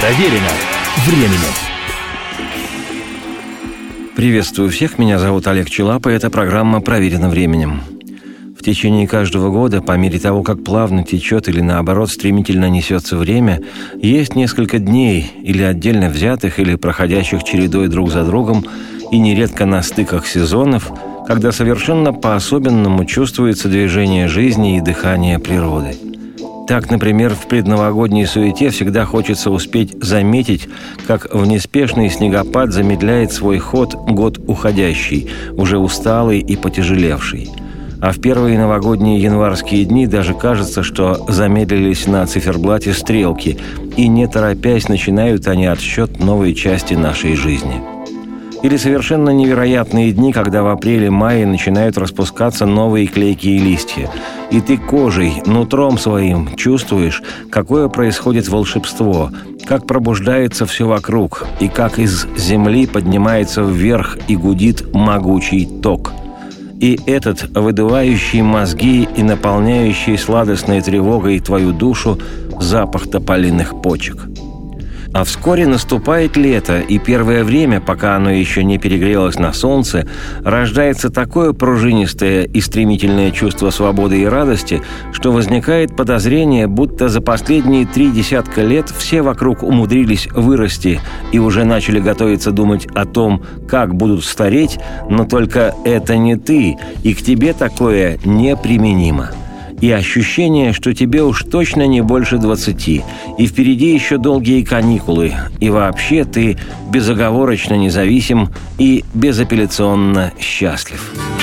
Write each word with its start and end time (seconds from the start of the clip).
Проверено 0.00 0.48
временем. 1.06 1.52
Приветствую 4.16 4.70
всех, 4.70 4.98
меня 4.98 5.18
зовут 5.18 5.46
Олег 5.46 5.68
Челапа, 5.68 6.08
и 6.08 6.14
эта 6.14 6.30
программа 6.30 6.80
«Проверено 6.80 7.28
временем». 7.28 7.82
В 8.58 8.62
течение 8.62 9.06
каждого 9.06 9.50
года, 9.50 9.82
по 9.82 9.98
мере 9.98 10.18
того, 10.18 10.42
как 10.42 10.64
плавно 10.64 11.04
течет 11.04 11.50
или 11.50 11.60
наоборот 11.60 12.10
стремительно 12.10 12.70
несется 12.70 13.18
время, 13.18 13.60
есть 14.00 14.34
несколько 14.34 14.78
дней, 14.78 15.30
или 15.42 15.62
отдельно 15.62 16.08
взятых, 16.08 16.58
или 16.58 16.76
проходящих 16.76 17.44
чередой 17.44 17.88
друг 17.88 18.10
за 18.10 18.24
другом, 18.24 18.64
и 19.10 19.18
нередко 19.18 19.66
на 19.66 19.82
стыках 19.82 20.26
сезонов, 20.26 20.90
когда 21.26 21.52
совершенно 21.52 22.14
по-особенному 22.14 23.04
чувствуется 23.04 23.68
движение 23.68 24.28
жизни 24.28 24.78
и 24.78 24.80
дыхание 24.80 25.38
природы– 25.38 25.94
так, 26.70 26.88
например, 26.88 27.34
в 27.34 27.48
предновогодней 27.48 28.24
суете 28.26 28.70
всегда 28.70 29.04
хочется 29.04 29.50
успеть 29.50 30.00
заметить, 30.00 30.68
как 31.04 31.34
в 31.34 31.44
неспешный 31.44 32.08
снегопад 32.08 32.70
замедляет 32.70 33.32
свой 33.32 33.58
ход 33.58 33.94
год 33.94 34.38
уходящий, 34.46 35.28
уже 35.56 35.78
усталый 35.78 36.38
и 36.38 36.54
потяжелевший. 36.54 37.50
А 38.00 38.12
в 38.12 38.20
первые 38.20 38.56
новогодние 38.56 39.20
январские 39.20 39.84
дни 39.84 40.06
даже 40.06 40.32
кажется, 40.32 40.84
что 40.84 41.26
замедлились 41.28 42.06
на 42.06 42.24
циферблате 42.28 42.92
стрелки, 42.92 43.58
и 43.96 44.06
не 44.06 44.28
торопясь 44.28 44.88
начинают 44.88 45.48
они 45.48 45.66
отсчет 45.66 46.20
новой 46.20 46.54
части 46.54 46.94
нашей 46.94 47.34
жизни– 47.34 47.82
или 48.62 48.76
совершенно 48.76 49.30
невероятные 49.30 50.12
дни, 50.12 50.32
когда 50.32 50.62
в 50.62 50.68
апреле-мае 50.68 51.46
начинают 51.46 51.96
распускаться 51.98 52.66
новые 52.66 53.06
клейкие 53.06 53.58
листья. 53.58 54.10
И 54.50 54.60
ты 54.60 54.76
кожей, 54.76 55.42
нутром 55.46 55.98
своим 55.98 56.54
чувствуешь, 56.56 57.22
какое 57.50 57.88
происходит 57.88 58.48
волшебство, 58.48 59.30
как 59.66 59.86
пробуждается 59.86 60.66
все 60.66 60.86
вокруг, 60.86 61.46
и 61.60 61.68
как 61.68 61.98
из 61.98 62.26
земли 62.36 62.86
поднимается 62.86 63.62
вверх 63.62 64.18
и 64.28 64.36
гудит 64.36 64.92
могучий 64.94 65.66
ток. 65.66 66.12
И 66.80 66.98
этот, 67.06 67.50
выдувающий 67.50 68.40
мозги 68.40 69.06
и 69.16 69.22
наполняющий 69.22 70.16
сладостной 70.16 70.80
тревогой 70.80 71.38
твою 71.40 71.72
душу, 71.72 72.18
запах 72.58 73.10
тополиных 73.10 73.80
почек– 73.82 74.26
а 75.12 75.24
вскоре 75.24 75.66
наступает 75.66 76.36
лето, 76.36 76.80
и 76.80 76.98
первое 76.98 77.44
время, 77.44 77.80
пока 77.80 78.16
оно 78.16 78.30
еще 78.30 78.62
не 78.62 78.78
перегрелось 78.78 79.38
на 79.38 79.52
солнце, 79.52 80.06
рождается 80.44 81.10
такое 81.10 81.52
пружинистое 81.52 82.44
и 82.44 82.60
стремительное 82.60 83.30
чувство 83.30 83.70
свободы 83.70 84.20
и 84.20 84.26
радости, 84.26 84.82
что 85.12 85.32
возникает 85.32 85.96
подозрение, 85.96 86.66
будто 86.66 87.08
за 87.08 87.20
последние 87.20 87.86
три 87.86 88.10
десятка 88.10 88.62
лет 88.62 88.88
все 88.90 89.22
вокруг 89.22 89.62
умудрились 89.62 90.28
вырасти 90.32 91.00
и 91.32 91.38
уже 91.38 91.64
начали 91.64 92.00
готовиться 92.00 92.52
думать 92.52 92.86
о 92.94 93.04
том, 93.04 93.42
как 93.68 93.94
будут 93.94 94.24
стареть, 94.24 94.78
но 95.08 95.24
только 95.24 95.74
это 95.84 96.16
не 96.16 96.36
ты, 96.36 96.76
и 97.02 97.14
к 97.14 97.22
тебе 97.22 97.52
такое 97.52 98.18
неприменимо 98.24 99.30
и 99.80 99.90
ощущение, 99.90 100.72
что 100.72 100.94
тебе 100.94 101.22
уж 101.22 101.44
точно 101.44 101.86
не 101.86 102.00
больше 102.00 102.38
двадцати, 102.38 103.02
и 103.38 103.46
впереди 103.46 103.92
еще 103.92 104.18
долгие 104.18 104.62
каникулы, 104.62 105.34
и 105.60 105.70
вообще 105.70 106.24
ты 106.24 106.58
безоговорочно 106.90 107.74
независим 107.74 108.50
и 108.78 109.04
безапелляционно 109.14 110.32
счастлив. 110.38 111.39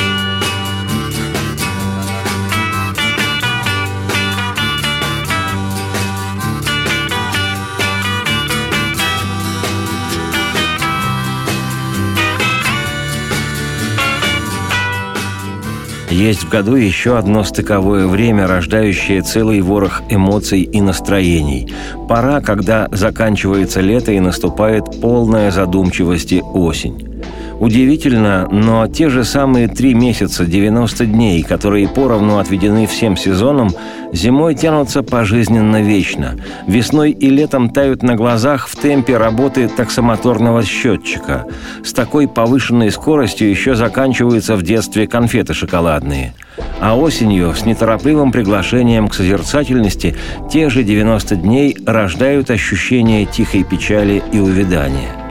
Есть 16.18 16.46
в 16.46 16.50
году 16.50 16.76
еще 16.76 17.16
одно 17.20 17.44
стыковое 17.44 18.08
время, 18.08 18.48
рождающее 18.48 19.22
целый 19.22 19.62
ворох 19.62 20.02
эмоций 20.10 20.62
и 20.62 20.82
настроений. 20.82 21.72
Пора, 22.10 22.42
когда 22.42 22.88
заканчивается 22.92 23.82
лето 23.82 24.12
и 24.12 24.20
наступает 24.20 25.00
полная 25.00 25.52
задумчивости 25.52 26.42
осень. 26.56 27.22
Удивительно, 27.60 28.48
но 28.52 28.88
те 28.88 29.10
же 29.10 29.24
самые 29.24 29.68
три 29.68 29.94
месяца, 29.94 30.46
90 30.46 31.06
дней, 31.06 31.44
которые 31.44 31.88
поровну 31.88 32.40
отведены 32.40 32.88
всем 32.88 33.16
сезонам, 33.16 33.70
зимой 34.14 34.56
тянутся 34.56 35.04
пожизненно 35.04 35.82
вечно. 35.82 36.36
Весной 36.68 37.12
и 37.12 37.30
летом 37.30 37.70
тают 37.70 38.04
на 38.04 38.16
глазах 38.16 38.68
в 38.68 38.76
темпе 38.76 39.18
работы 39.18 39.68
таксомоторного 39.68 40.64
счетчика. 40.64 41.46
С 41.84 41.94
такой 41.94 42.28
повышенной 42.28 42.92
скоростью 42.92 43.50
еще 43.50 43.76
заканчиваются 43.76 44.56
в 44.56 44.64
детстве 44.64 45.08
конфеты 45.08 45.54
шоколадные. 45.54 46.34
А 46.80 46.98
осенью 46.98 47.54
с 47.54 47.66
неторопливым 47.66 48.32
приглашением 48.32 49.08
к 49.08 49.14
созерцательности 49.14 50.16
те 50.52 50.70
же 50.70 50.84
90 50.84 51.36
дней 51.36 51.78
рождают 51.86 52.50
ощущение 52.50 53.26
тихой 53.26 53.64
печали 53.64 54.24
и 54.32 54.40
увядания– 54.40 55.10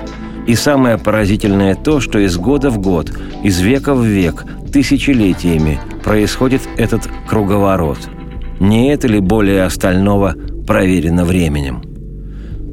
и 0.47 0.54
самое 0.54 0.97
поразительное 0.97 1.75
то, 1.75 2.00
что 2.00 2.20
из 2.20 2.36
года 2.36 2.70
в 2.70 2.78
год, 2.78 3.10
из 3.42 3.60
века 3.60 3.94
в 3.94 4.04
век, 4.04 4.44
тысячелетиями 4.72 5.81
происходит 6.04 6.62
этот 6.76 7.09
круговорот. 7.26 7.98
Не 8.60 8.92
это 8.92 9.08
ли 9.08 9.20
более 9.20 9.64
остального 9.64 10.34
проверено 10.66 11.24
временем? 11.24 11.82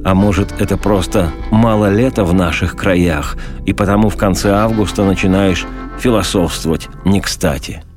А 0.06 0.16
может, 0.16 0.54
это 0.60 0.78
просто 0.78 1.32
мало 1.52 1.94
лета 1.94 2.24
в 2.24 2.34
наших 2.34 2.76
краях, 2.76 3.38
и 3.66 3.74
потому 3.74 4.10
в 4.10 4.18
конце 4.18 4.52
августа 4.52 5.04
начинаешь 5.04 5.66
философствовать 6.00 6.90
не 7.06 7.22
кстати– 7.22 7.84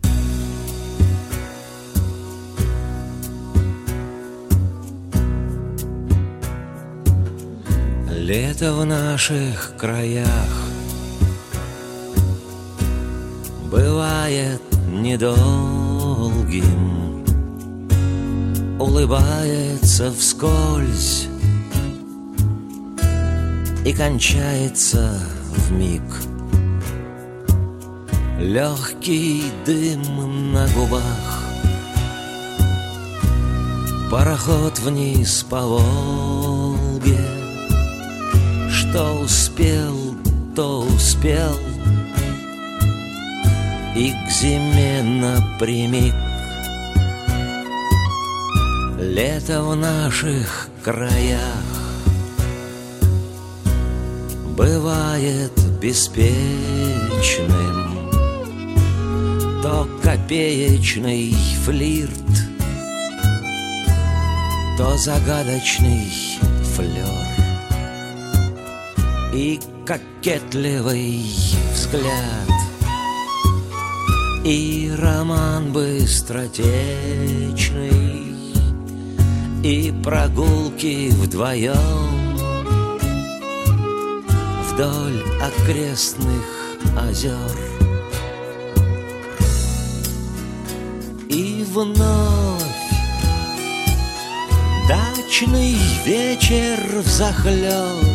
Лето 8.27 8.73
в 8.73 8.85
наших 8.85 9.77
краях 9.77 10.27
Бывает 13.71 14.61
недолгим 14.89 16.67
Улыбается 18.79 20.13
вскользь 20.13 21.29
И 23.87 23.93
кончается 23.95 25.19
в 25.49 25.73
миг. 25.73 26.03
Легкий 28.39 29.45
дым 29.65 30.53
на 30.53 30.69
губах 30.75 31.43
Пароход 34.11 34.79
вниз 34.81 35.43
по 35.49 35.63
Волге. 35.63 37.19
Что 38.71 39.21
успел, 39.23 40.15
то 40.55 40.83
успел 40.83 41.57
И 43.97 44.13
к 44.13 44.31
зиме 44.31 45.03
напрямик 45.03 46.26
Лето 48.99 49.63
в 49.63 49.77
наших 49.77 50.69
краях. 50.83 51.39
Бывает 54.57 55.53
беспечным. 55.81 56.37
То 59.63 59.87
копеечный 60.01 61.35
флирт 61.65 62.13
То 64.79 64.97
загадочный 64.97 66.09
флер 66.77 67.27
и 69.35 69.59
кокетливый 69.85 71.25
взгляд 71.75 72.49
И 74.45 74.93
роман 74.97 75.73
быстротечный 75.73 78.06
И 79.63 79.93
прогулки 80.05 81.11
вдвоем. 81.11 81.75
Вдоль 84.71 85.23
окрестных 85.43 86.45
озер. 86.97 87.57
И 91.29 91.65
вновь 91.69 92.47
Дачный 94.89 95.75
вечер 96.05 96.79
взахлеб 97.01 98.07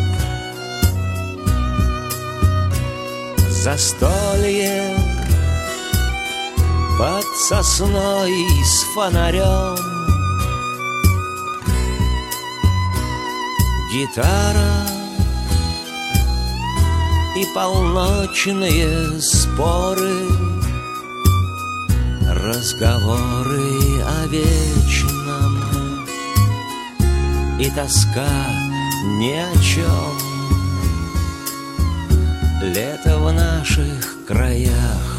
застолье 3.49 4.95
Под 6.97 7.25
сосной 7.35 8.31
с 8.63 8.83
фонарем 8.95 9.90
Гитара 13.91 14.88
и 17.35 17.45
полночные 17.53 19.19
споры 19.19 20.29
Разговоры 22.25 24.01
о 24.01 24.27
вечном 24.27 26.07
И 27.59 27.69
тоска 27.71 28.29
ни 29.19 29.33
о 29.33 29.53
чем 29.61 30.17
Лето 32.73 33.17
в 33.17 33.33
наших 33.33 34.25
краях 34.25 35.17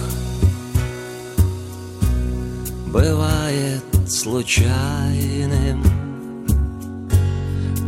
Бывает 2.86 3.84
случайным 4.08 6.01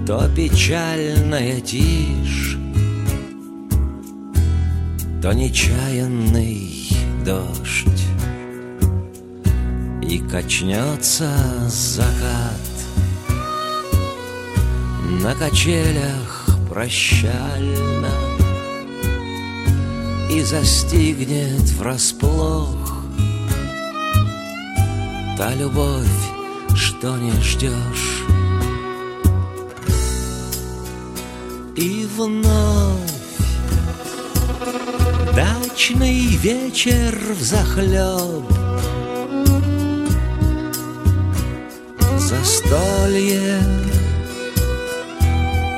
То 0.06 0.28
печальная 0.36 1.62
тишь 1.62 2.58
То 5.22 5.32
нечаянный 5.32 6.90
дождь. 7.24 7.88
И 10.02 10.18
качнется 10.18 11.30
закат 11.68 12.60
На 15.22 15.34
качелях 15.34 16.46
прощально 16.68 18.10
И 20.30 20.42
застигнет 20.42 21.70
врасплох 21.78 23.04
Та 25.38 25.54
любовь, 25.54 26.04
что 26.74 27.16
не 27.16 27.32
ждешь 27.40 28.24
И 31.76 32.06
вновь 32.16 33.14
Дачный 35.34 36.36
вечер 36.36 37.18
в 37.34 37.42
захлеб. 37.42 38.44
Застолье 42.16 43.58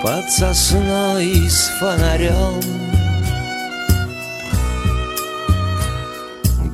под 0.02 0.30
сосной 0.30 1.48
с 1.48 1.70
фонарем. 1.80 2.60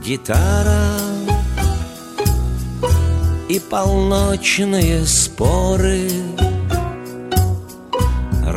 Гитара 0.05 0.97
и 3.49 3.61
полночные 3.61 5.07
споры, 5.07 6.11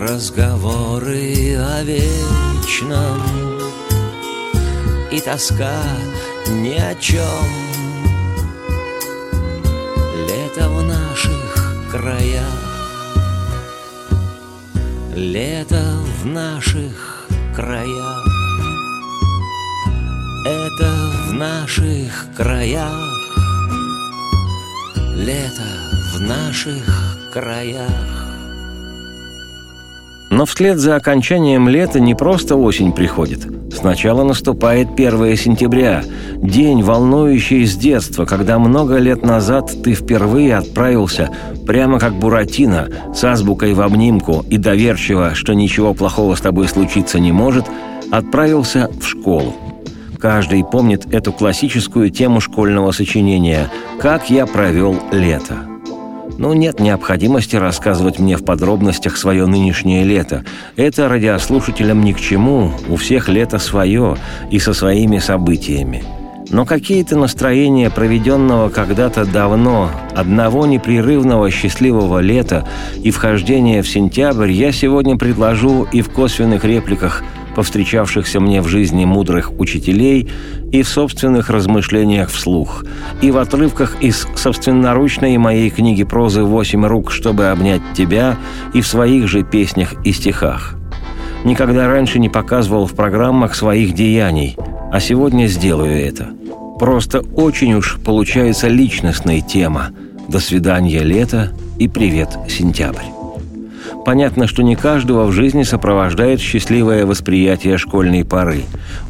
разговоры 0.08 1.56
о 1.58 1.84
вечном 1.84 3.22
и 5.12 5.20
тоска 5.20 5.82
ни 6.48 6.76
о 6.76 6.94
чем. 6.96 7.48
Лето 10.28 10.70
в 10.70 10.84
наших 10.84 11.76
краях, 11.92 12.62
лето 15.16 15.84
в 16.22 16.26
наших 16.26 17.28
краях, 17.56 18.26
это 20.46 20.92
в 21.30 21.34
наших 21.34 22.28
краях 22.36 23.16
лето 25.16 25.64
в 26.14 26.20
наших 26.20 27.18
краях. 27.32 28.15
Но 30.36 30.46
вслед 30.46 30.80
за 30.80 30.98
окончанием 30.98 31.70
лета 31.70 32.02
не 32.02 32.14
просто 32.14 32.58
осень 32.58 32.92
приходит. 32.92 33.48
Сначала 33.74 34.26
наступает 34.26 34.90
1 34.94 35.38
сентября, 35.38 36.04
день, 36.36 36.84
волнующий 36.84 37.66
с 37.66 37.78
детства, 37.78 38.26
когда 38.26 38.60
много 38.60 38.98
лет 38.98 39.24
назад 39.24 39.72
ты 39.82 39.94
впервые 39.94 40.58
отправился, 40.58 41.30
прямо 41.66 42.00
как 42.00 42.16
Буратино, 42.16 42.90
с 43.16 43.24
азбукой 43.24 43.74
в 43.74 43.80
обнимку 43.80 44.44
и 44.50 44.58
доверчиво, 44.58 45.36
что 45.36 45.54
ничего 45.54 45.94
плохого 45.94 46.36
с 46.36 46.42
тобой 46.42 46.68
случиться 46.68 47.18
не 47.18 47.32
может, 47.32 47.66
отправился 48.12 48.92
в 49.00 49.08
школу. 49.08 49.56
Каждый 50.20 50.66
помнит 50.66 51.06
эту 51.14 51.32
классическую 51.32 52.10
тему 52.10 52.42
школьного 52.42 52.92
сочинения 52.92 53.72
«Как 54.02 54.30
я 54.30 54.46
провел 54.46 54.98
лето». 55.14 55.75
Ну, 56.38 56.54
нет 56.54 56.80
необходимости 56.80 57.56
рассказывать 57.56 58.20
мне 58.20 58.36
в 58.36 58.44
подробностях 58.44 59.16
свое 59.18 59.46
нынешнее 59.46 60.04
лето. 60.04 60.44
Это 60.76 61.08
радиослушателям 61.08 62.04
ни 62.04 62.12
к 62.12 62.20
чему, 62.20 62.72
у 62.90 62.98
всех 62.98 63.30
лето 63.30 63.58
свое 63.58 64.18
и 64.52 64.60
со 64.60 64.74
своими 64.74 65.20
событиями. 65.20 66.04
Но 66.50 66.66
какие-то 66.66 67.18
настроения 67.18 67.90
проведенного 67.90 68.70
когда-то 68.70 69.26
давно, 69.26 69.90
одного 70.14 70.66
непрерывного 70.66 71.50
счастливого 71.50 72.20
лета 72.20 72.68
и 73.02 73.12
вхождения 73.12 73.82
в 73.82 73.88
сентябрь 73.88 74.52
я 74.52 74.72
сегодня 74.72 75.18
предложу 75.18 75.88
и 75.92 76.02
в 76.02 76.10
косвенных 76.10 76.64
репликах– 76.66 77.24
повстречавшихся 77.56 78.40
мне 78.40 78.62
в 78.62 78.68
жизни 78.68 79.06
мудрых 79.06 79.58
учителей 79.60 80.30
и 80.72 80.84
в 80.84 80.90
собственных 80.90 81.50
размышлениях 81.50 82.30
вслух, 82.30 82.84
и 83.22 83.32
в 83.32 83.38
отрывках 83.38 83.96
из 84.02 84.28
собственноручной 84.36 85.38
моей 85.38 85.70
книги 85.70 86.04
прозы 86.04 86.44
«Восемь 86.44 86.86
рук, 86.86 87.12
чтобы 87.12 87.48
обнять 87.48 87.82
тебя» 87.96 88.36
и 88.74 88.82
в 88.82 88.88
своих 88.88 89.28
же 89.28 89.44
песнях 89.44 89.94
и 90.06 90.12
стихах. 90.12 90.76
Никогда 91.44 91.88
раньше 91.88 92.20
не 92.20 92.30
показывал 92.30 92.88
в 92.88 92.94
программах 92.94 93.56
своих 93.56 93.94
деяний, 93.94 94.58
а 94.92 95.00
сегодня 95.00 95.48
сделаю 95.48 95.96
это. 95.96 96.30
Просто 96.80 97.22
очень 97.36 97.74
уж 97.74 97.98
получается 98.04 98.68
личностная 98.68 99.42
тема. 99.42 99.92
До 100.28 100.40
свидания, 100.40 101.00
лето 101.04 101.52
и 101.78 101.88
привет, 101.88 102.30
сентябрь. 102.50 103.15
Понятно, 104.06 104.46
что 104.46 104.62
не 104.62 104.76
каждого 104.76 105.26
в 105.26 105.32
жизни 105.32 105.64
сопровождает 105.64 106.40
счастливое 106.40 107.08
восприятие 107.08 107.80
школьной 107.80 108.24
поры. 108.24 108.62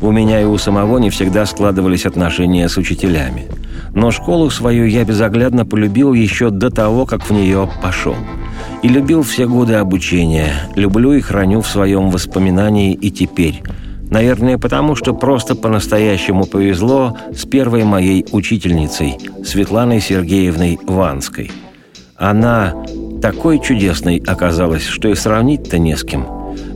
У 0.01 0.09
меня 0.09 0.41
и 0.41 0.45
у 0.45 0.57
самого 0.57 0.99
не 0.99 1.09
всегда 1.09 1.45
складывались 1.45 2.05
отношения 2.05 2.69
с 2.69 2.77
учителями. 2.77 3.47
Но 3.93 4.11
школу 4.11 4.49
свою 4.49 4.85
я 4.85 5.03
безоглядно 5.03 5.65
полюбил 5.65 6.13
еще 6.13 6.49
до 6.49 6.69
того, 6.69 7.05
как 7.05 7.23
в 7.23 7.31
нее 7.31 7.69
пошел. 7.83 8.15
И 8.83 8.87
любил 8.87 9.23
все 9.23 9.47
годы 9.47 9.73
обучения, 9.73 10.53
люблю 10.75 11.11
и 11.11 11.19
храню 11.19 11.59
в 11.59 11.67
своем 11.67 12.09
воспоминании 12.09 12.93
и 12.93 13.11
теперь. 13.11 13.63
Наверное, 14.09 14.57
потому 14.57 14.95
что 14.95 15.13
просто 15.13 15.55
по-настоящему 15.55 16.45
повезло 16.45 17.17
с 17.35 17.45
первой 17.45 17.83
моей 17.83 18.25
учительницей, 18.31 19.17
Светланой 19.43 19.99
Сергеевной 19.99 20.79
Ванской. 20.87 21.51
Она 22.15 22.73
такой 23.25 23.59
чудесной 23.59 24.21
оказалась, 24.27 24.83
что 24.83 25.07
и 25.07 25.15
сравнить-то 25.15 25.79
не 25.79 25.97
с 25.97 26.03
кем. 26.03 26.27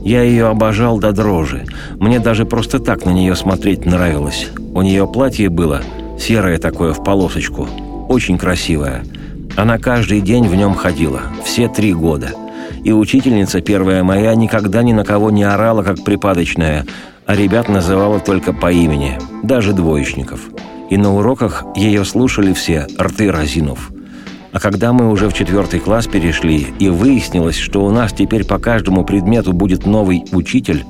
Я 0.02 0.24
ее 0.24 0.48
обожал 0.48 0.98
до 0.98 1.12
дрожи. 1.12 1.64
Мне 2.00 2.18
даже 2.18 2.44
просто 2.44 2.80
так 2.80 3.06
на 3.06 3.10
нее 3.10 3.36
смотреть 3.36 3.86
нравилось. 3.86 4.48
У 4.74 4.82
нее 4.82 5.06
платье 5.06 5.48
было 5.48 5.80
серое 6.18 6.58
такое 6.58 6.92
в 6.92 7.04
полосочку, 7.04 7.68
очень 8.08 8.36
красивое. 8.36 9.04
Она 9.56 9.78
каждый 9.78 10.20
день 10.22 10.48
в 10.48 10.56
нем 10.56 10.74
ходила, 10.74 11.20
все 11.44 11.68
три 11.68 11.92
года. 11.94 12.30
И 12.82 12.90
учительница 12.90 13.60
первая 13.60 14.02
моя 14.02 14.34
никогда 14.34 14.82
ни 14.82 14.92
на 14.92 15.04
кого 15.04 15.30
не 15.30 15.44
орала, 15.44 15.84
как 15.84 16.02
припадочная, 16.02 16.84
а 17.26 17.36
ребят 17.36 17.68
называла 17.68 18.18
только 18.18 18.52
по 18.52 18.72
имени, 18.72 19.20
даже 19.44 19.72
двоечников. 19.72 20.40
И 20.90 20.96
на 20.96 21.14
уроках 21.14 21.62
ее 21.76 22.04
слушали 22.04 22.52
все, 22.54 22.88
рты 22.98 23.30
разинув– 23.30 23.92
а 24.52 24.58
когда 24.58 24.92
мы 24.92 25.10
уже 25.10 25.28
в 25.28 25.32
четвертый 25.32 25.80
класс 25.80 26.06
перешли, 26.06 26.66
и 26.78 26.88
выяснилось, 26.88 27.56
что 27.56 27.84
у 27.84 27.90
нас 27.90 28.12
теперь 28.12 28.44
по 28.44 28.58
каждому 28.58 29.04
предмету 29.04 29.52
будет 29.52 29.86
новый 29.86 30.24
учитель, 30.32 30.84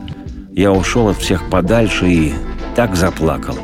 я 0.52 0.72
ушел 0.72 1.08
от 1.08 1.18
всех 1.18 1.48
подальше 1.50 2.08
и 2.08 2.32
так 2.74 2.96
заплакал. 2.96 3.56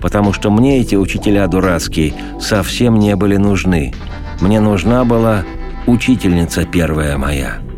Потому 0.00 0.32
что 0.32 0.50
мне 0.50 0.80
эти 0.80 0.94
учителя 0.94 1.46
дурацкие 1.46 2.14
совсем 2.40 2.98
не 2.98 3.16
были 3.16 3.36
нужны. 3.36 3.94
Мне 4.40 4.60
нужна 4.60 5.04
была 5.04 5.44
учительница 5.86 6.64
первая 6.64 7.16
моя». 7.18 7.69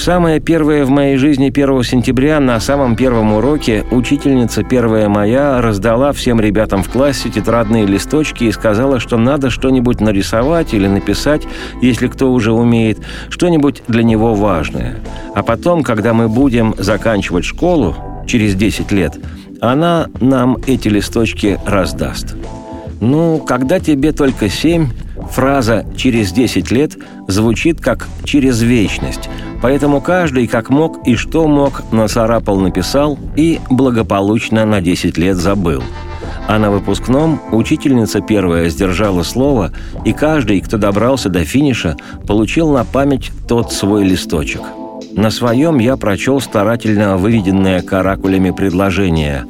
Самое 0.00 0.40
первое 0.40 0.86
в 0.86 0.88
моей 0.88 1.18
жизни 1.18 1.48
1 1.48 1.82
сентября 1.82 2.40
на 2.40 2.58
самом 2.58 2.96
первом 2.96 3.34
уроке 3.34 3.84
учительница 3.90 4.62
первая 4.62 5.10
моя 5.10 5.60
раздала 5.60 6.12
всем 6.12 6.40
ребятам 6.40 6.82
в 6.82 6.88
классе 6.88 7.28
тетрадные 7.28 7.84
листочки 7.84 8.44
и 8.44 8.52
сказала, 8.52 8.98
что 8.98 9.18
надо 9.18 9.50
что-нибудь 9.50 10.00
нарисовать 10.00 10.72
или 10.72 10.86
написать, 10.86 11.42
если 11.82 12.06
кто 12.06 12.32
уже 12.32 12.50
умеет, 12.50 12.98
что-нибудь 13.28 13.82
для 13.88 14.02
него 14.02 14.34
важное. 14.34 15.00
А 15.34 15.42
потом, 15.42 15.82
когда 15.82 16.14
мы 16.14 16.30
будем 16.30 16.74
заканчивать 16.78 17.44
школу, 17.44 17.94
через 18.26 18.54
10 18.54 18.90
лет, 18.92 19.18
она 19.60 20.06
нам 20.18 20.56
эти 20.66 20.88
листочки 20.88 21.60
раздаст. 21.66 22.36
Ну, 23.00 23.36
когда 23.38 23.80
тебе 23.80 24.12
только 24.12 24.48
семь, 24.48 24.88
Фраза 25.30 25.86
«через 25.96 26.32
10 26.32 26.70
лет» 26.70 26.96
звучит 27.28 27.80
как 27.80 28.08
«через 28.24 28.62
вечность», 28.62 29.28
поэтому 29.62 30.00
каждый 30.00 30.46
как 30.46 30.70
мог 30.70 31.06
и 31.06 31.14
что 31.14 31.46
мог 31.46 31.82
нацарапал, 31.92 32.58
написал 32.58 33.18
и 33.36 33.60
благополучно 33.70 34.64
на 34.64 34.80
10 34.80 35.16
лет 35.18 35.36
забыл. 35.36 35.82
А 36.48 36.58
на 36.58 36.70
выпускном 36.70 37.40
учительница 37.52 38.20
первая 38.20 38.68
сдержала 38.70 39.22
слово, 39.22 39.72
и 40.04 40.12
каждый, 40.12 40.60
кто 40.60 40.78
добрался 40.78 41.28
до 41.28 41.44
финиша, 41.44 41.96
получил 42.26 42.72
на 42.72 42.84
память 42.84 43.30
тот 43.46 43.72
свой 43.72 44.04
листочек. 44.04 44.62
На 45.12 45.30
своем 45.30 45.78
я 45.78 45.96
прочел 45.96 46.40
старательно 46.40 47.16
выведенное 47.16 47.82
каракулями 47.82 48.50
предложение 48.50 49.44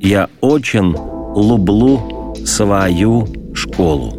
«Я 0.00 0.28
очень 0.40 0.92
люблю 1.36 2.34
свою 2.44 3.26
школу». 3.54 4.16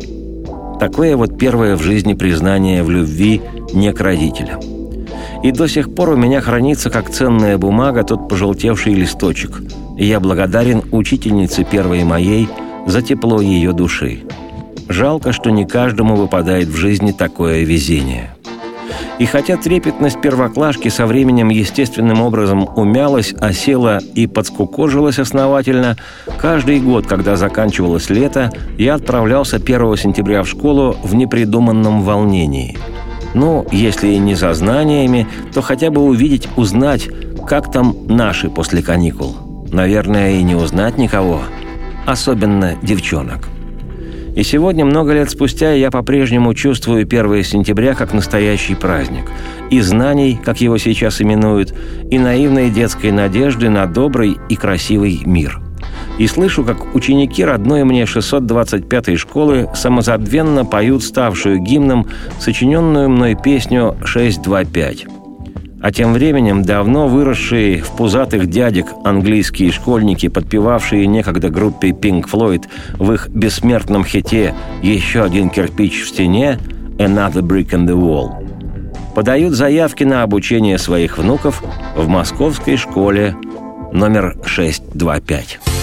Такое 0.79 1.17
вот 1.17 1.37
первое 1.39 1.75
в 1.75 1.81
жизни 1.81 2.13
признание 2.13 2.83
в 2.83 2.91
любви 2.91 3.41
не 3.73 3.91
к 3.91 3.99
родителям. 3.99 4.59
И 5.43 5.51
до 5.51 5.67
сих 5.67 5.93
пор 5.93 6.09
у 6.09 6.15
меня 6.15 6.39
хранится 6.41 6.89
как 6.89 7.09
ценная 7.09 7.57
бумага 7.57 8.03
тот 8.03 8.29
пожелтевший 8.29 8.93
листочек. 8.93 9.61
И 9.97 10.05
я 10.05 10.19
благодарен 10.19 10.83
учительнице 10.91 11.63
первой 11.63 12.03
моей 12.03 12.47
за 12.85 13.01
тепло 13.01 13.41
ее 13.41 13.73
души. 13.73 14.19
Жалко, 14.87 15.33
что 15.33 15.49
не 15.49 15.65
каждому 15.65 16.15
выпадает 16.15 16.67
в 16.67 16.75
жизни 16.75 17.11
такое 17.11 17.63
везение. 17.63 18.36
И 19.19 19.25
хотя 19.25 19.57
трепетность 19.57 20.21
первоклашки 20.21 20.89
со 20.89 21.05
временем 21.05 21.49
естественным 21.49 22.21
образом 22.21 22.69
умялась, 22.75 23.33
осела 23.33 23.99
и 24.13 24.27
подскукожилась 24.27 25.19
основательно, 25.19 25.97
каждый 26.39 26.79
год, 26.79 27.07
когда 27.07 27.35
заканчивалось 27.35 28.09
лето, 28.09 28.51
я 28.77 28.95
отправлялся 28.95 29.57
1 29.57 29.97
сентября 29.97 30.43
в 30.43 30.49
школу 30.49 30.95
в 31.03 31.15
непридуманном 31.15 32.03
волнении. 32.03 32.77
Ну, 33.33 33.65
если 33.71 34.09
и 34.09 34.17
не 34.17 34.35
за 34.35 34.53
знаниями, 34.53 35.27
то 35.53 35.61
хотя 35.61 35.89
бы 35.89 36.01
увидеть, 36.01 36.47
узнать, 36.55 37.07
как 37.47 37.71
там 37.71 37.95
наши 38.07 38.49
после 38.49 38.81
каникул. 38.81 39.35
Наверное, 39.71 40.31
и 40.31 40.43
не 40.43 40.55
узнать 40.55 40.97
никого, 40.97 41.41
особенно 42.05 42.75
девчонок. 42.81 43.49
И 44.37 44.43
сегодня, 44.43 44.85
много 44.85 45.13
лет 45.13 45.31
спустя, 45.31 45.71
я 45.71 45.89
по-прежнему 45.89 46.53
чувствую 46.53 47.07
1 47.07 47.43
сентября 47.43 47.95
как 47.95 48.13
настоящий 48.13 48.75
праздник. 48.75 49.31
И 49.71 49.81
знаний, 49.81 50.39
как 50.45 50.61
его 50.61 50.77
сейчас 50.77 51.23
именуют, 51.23 51.73
и 52.11 52.19
наивной 52.19 52.69
детской 52.69 53.11
надежды 53.11 53.71
на 53.71 53.87
добрый 53.87 54.37
и 54.47 54.55
красивый 54.55 55.23
мир. 55.25 55.59
И 56.19 56.27
слышу, 56.27 56.63
как 56.63 56.93
ученики 56.93 57.43
родной 57.43 57.83
мне 57.83 58.03
625-й 58.03 59.15
школы 59.15 59.69
самозабвенно 59.73 60.65
поют 60.65 61.03
ставшую 61.03 61.57
гимном 61.57 62.05
сочиненную 62.39 63.09
мной 63.09 63.35
песню 63.43 63.97
«625». 64.03 65.16
А 65.79 65.91
тем 65.91 66.13
временем 66.13 66.63
давно 66.63 67.07
выросшие 67.07 67.81
в 67.81 67.91
пузатых 67.91 68.47
дядек 68.47 68.87
английские 69.03 69.71
школьники, 69.71 70.27
подпевавшие 70.27 71.05
некогда 71.05 71.49
группе 71.49 71.89
Pink 71.89 72.25
Floyd 72.29 72.65
в 72.97 73.11
их 73.13 73.29
бессмертном 73.29 74.03
хите 74.03 74.55
«Еще 74.81 75.23
один 75.23 75.49
кирпич 75.49 76.03
в 76.03 76.09
стене» 76.09 76.57
«Another 76.97 77.41
brick 77.41 77.69
in 77.69 77.85
the 77.85 77.95
wall», 77.95 78.43
подают 79.13 79.53
заявки 79.53 80.03
на 80.03 80.23
обучение 80.23 80.79
своих 80.79 81.19
внуков 81.19 81.63
в 81.95 82.07
московской 82.07 82.75
школе 82.75 83.35
номер 83.91 84.35
625. 84.43 85.76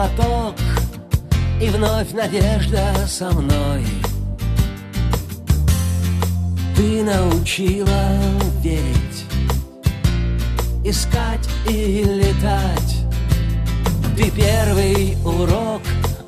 Глоток 0.00 0.54
И 1.60 1.68
вновь 1.68 2.12
надежда 2.12 2.94
со 3.06 3.30
мной. 3.32 3.84
Ты 6.74 7.02
научила 7.02 8.18
верить 8.62 9.26
Искать 10.84 11.48
и 11.68 12.02
летать. 12.04 13.04
Ты 14.16 14.30
первый 14.30 15.16
урок, 15.24 15.82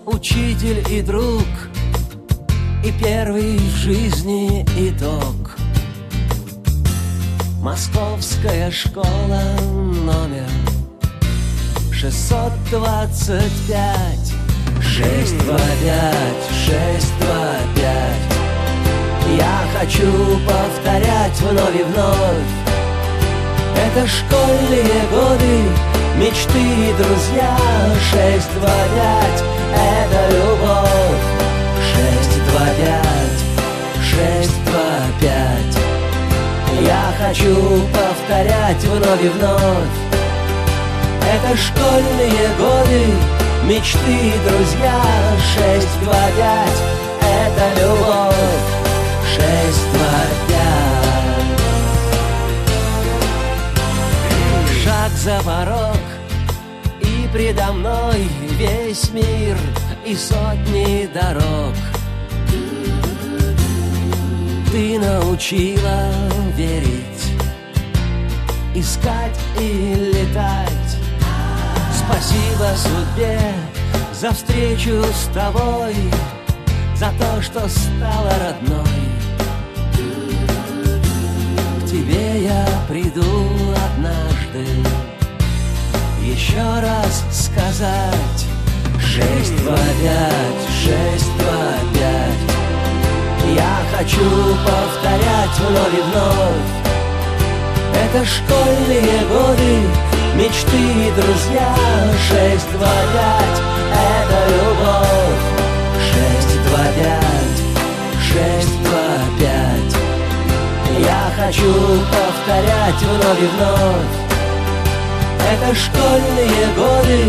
учитель 0.04 0.84
и 0.90 1.00
друг 1.00 1.46
И 2.84 2.92
первый 3.02 3.56
в 3.56 3.76
жизни 3.76 4.66
итог. 4.76 5.56
Московская 7.62 8.70
школа 8.70 9.56
номер 10.04 10.71
шестьсот 12.02 12.50
двадцать 12.68 13.52
пять. 13.68 14.32
Шесть, 14.82 15.38
два, 15.44 15.56
пять, 15.56 16.44
шесть, 16.50 17.12
два, 17.20 17.54
пять. 17.76 19.38
Я 19.38 19.60
хочу 19.78 20.10
повторять 20.44 21.40
вновь 21.40 21.76
и 21.76 21.84
вновь. 21.84 22.50
Это 23.76 24.08
школьные 24.08 25.00
годы, 25.12 25.62
мечты 26.18 26.58
и 26.58 26.92
друзья. 27.00 27.56
Шесть, 28.10 28.52
два, 28.58 28.78
пять, 28.96 29.44
это 29.72 30.34
любовь. 30.34 31.22
Шесть, 31.92 32.44
два, 32.50 32.66
пять, 32.80 33.42
шесть, 34.02 34.64
два, 34.64 34.90
пять. 35.20 35.76
Я 36.84 37.12
хочу 37.24 37.80
повторять 37.92 38.82
вновь 38.86 39.22
и 39.22 39.28
вновь 39.28 40.21
это 41.34 41.56
школьные 41.56 42.48
годы, 42.58 43.04
мечты 43.64 44.32
друзья 44.46 45.00
Шесть, 45.54 46.00
два, 46.02 46.24
пять, 46.36 46.82
это 47.20 47.80
любовь 47.80 48.66
Шесть, 49.34 49.92
два, 49.92 50.20
пять 50.48 51.52
Шаг 54.84 55.12
за 55.12 55.40
порог 55.42 56.04
И 57.00 57.28
предо 57.32 57.72
мной 57.72 58.28
весь 58.58 59.10
мир 59.12 59.56
И 60.04 60.14
сотни 60.14 61.08
дорог. 61.14 61.74
Ты 64.70 64.98
научила 64.98 66.10
верить 66.56 67.32
Искать 68.74 69.38
и 69.60 70.12
летать 70.14 70.71
Спасибо 72.12 72.76
судьбе 72.76 73.40
за 74.12 74.32
встречу 74.32 75.02
с 75.02 75.34
тобой, 75.34 75.94
За 76.94 77.10
то, 77.18 77.40
что 77.40 77.66
стала 77.68 78.30
родной. 78.38 78.84
К 81.80 81.86
тебе 81.86 82.44
я 82.44 82.66
приду 82.86 83.48
однажды, 83.86 84.66
Еще 86.22 86.60
раз 86.60 87.24
сказать 87.32 88.46
Шесть, 89.00 89.56
два, 89.64 89.76
пять, 89.76 90.68
шесть, 90.70 91.36
два, 91.38 91.72
пять 91.94 93.56
Я 93.56 93.78
хочу 93.96 94.54
повторять 94.64 95.58
вновь 95.58 95.94
и 95.94 96.02
вновь. 96.02 96.82
Это 97.94 98.24
школьные 98.26 99.26
годы 99.28 100.21
Мечты 100.34 100.78
и 100.78 101.10
друзья 101.10 101.74
Шесть, 102.26 102.70
два, 102.72 102.88
пять 103.12 103.60
Это 103.92 104.38
любовь. 104.50 105.44
Шесть, 106.08 106.62
два, 106.64 106.84
пять 106.96 107.60
Шесть, 108.18 108.82
два, 108.82 109.08
пять 109.38 109.94
Я 111.00 111.30
хочу 111.36 111.70
повторять 112.10 113.02
вновь 113.02 113.42
и 113.42 113.46
вновь. 113.56 114.14
Это 115.52 115.74
школьные 115.74 116.66
годы 116.76 117.24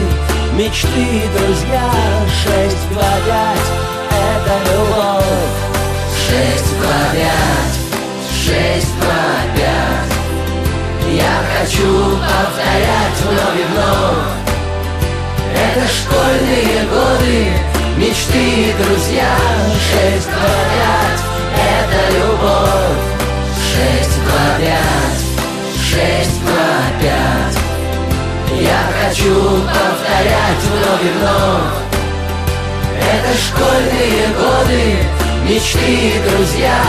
Мечты 0.57 0.87
и 1.01 1.37
друзья. 1.37 1.91
Шесть, 2.41 2.89
два, 2.91 3.11
пять 3.27 3.69
Это 4.11 4.71
любовь. 4.71 5.25
Шесть, 6.25 6.79
два, 6.79 7.11
пять 7.11 7.77
Шесть, 8.31 8.97
два, 9.01 9.57
пять 9.57 9.82
я 11.15 11.43
хочу 11.59 12.17
повторять 12.17 13.17
вновь 13.21 13.59
и 13.59 13.65
вновь. 13.71 14.43
Это 15.53 15.87
школьные 15.87 16.77
годы, 16.89 17.51
мечты 17.97 18.43
и 18.43 18.73
друзья. 18.73 19.35
Шесть, 19.87 20.27
пять, 20.27 21.23
это 21.55 21.99
любовь. 22.17 23.03
Шесть, 23.69 24.17
пять, 24.59 25.21
шесть, 25.77 26.41
пять 26.99 27.57
Я 28.59 28.81
хочу 29.01 29.33
повторять 29.67 30.63
вновь 30.71 31.03
и 31.03 31.11
вновь. 31.17 31.83
Это 33.13 33.31
школьные 33.37 34.27
годы, 34.37 34.83
мечты 35.47 35.79
и 35.79 36.29
друзья. 36.29 36.79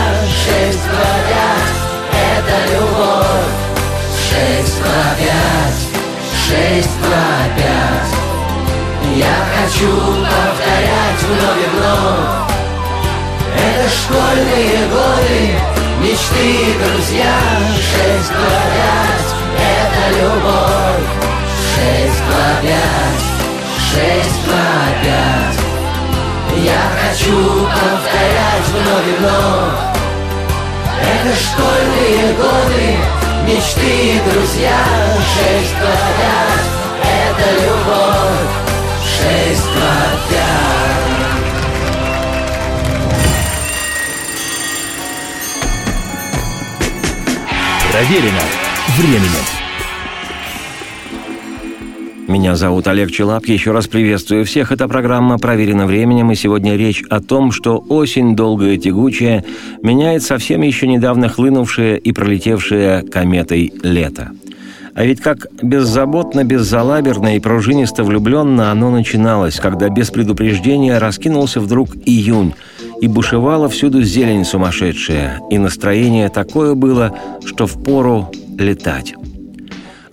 Шесть, 0.44 0.84
два, 0.84 1.83
хочу 9.74 9.90
повторять 9.90 11.22
вновь 11.22 11.58
и 11.58 11.68
вновь 11.74 12.44
Это 13.56 13.88
школьные 13.88 14.86
годы, 14.88 15.54
мечты 16.00 16.74
друзья. 16.78 17.34
Шесть, 17.74 18.30
два, 18.30 18.60
пять, 18.74 19.32
это 19.58 20.02
любовь. 20.16 21.06
Шесть, 21.74 22.22
два, 22.26 22.48
пять, 22.62 23.26
шесть, 23.90 24.44
два, 24.44 24.70
пять. 25.02 25.60
Я 26.62 26.82
хочу 27.00 27.36
повторять 27.66 28.66
вновь 28.70 29.08
и 29.08 29.16
вновь 29.18 29.80
Это 31.02 31.34
школьные 31.34 32.32
годы, 32.34 32.84
мечты 33.46 34.20
друзья. 34.30 34.78
Шесть, 35.34 35.76
два, 35.78 35.96
пять, 36.18 36.68
это 37.02 37.46
любовь 37.64 38.73
Пять 39.34 39.58
Проверено 47.90 48.40
временем. 48.96 49.44
Меня 52.28 52.54
зовут 52.54 52.86
Олег 52.86 53.10
Челап. 53.10 53.46
Еще 53.46 53.72
раз 53.72 53.88
приветствую 53.88 54.44
всех. 54.44 54.70
Эта 54.70 54.86
программа 54.86 55.38
проверена 55.38 55.86
временем, 55.86 56.30
и 56.30 56.36
сегодня 56.36 56.76
речь 56.76 57.02
о 57.10 57.20
том, 57.20 57.50
что 57.50 57.84
осень 57.88 58.36
долгая 58.36 58.74
и 58.74 58.78
тягучая 58.78 59.44
меняет 59.82 60.22
совсем 60.22 60.62
еще 60.62 60.86
недавно 60.86 61.28
хлынувшее 61.28 61.98
и 61.98 62.12
пролетевшее 62.12 63.02
кометой 63.02 63.72
лето. 63.82 64.30
А 64.94 65.04
ведь 65.04 65.20
как 65.20 65.48
беззаботно, 65.60 66.44
беззалаберно 66.44 67.36
и 67.36 67.40
пружинисто 67.40 68.04
влюбленно 68.04 68.70
оно 68.70 68.90
начиналось, 68.90 69.56
когда 69.56 69.88
без 69.88 70.10
предупреждения 70.10 70.98
раскинулся 70.98 71.60
вдруг 71.60 71.96
июнь, 72.06 72.54
и 73.00 73.08
бушевала 73.08 73.68
всюду 73.68 74.02
зелень 74.02 74.44
сумасшедшая, 74.44 75.40
и 75.50 75.58
настроение 75.58 76.28
такое 76.28 76.74
было, 76.74 77.12
что 77.44 77.66
впору 77.66 78.30
летать. 78.56 79.14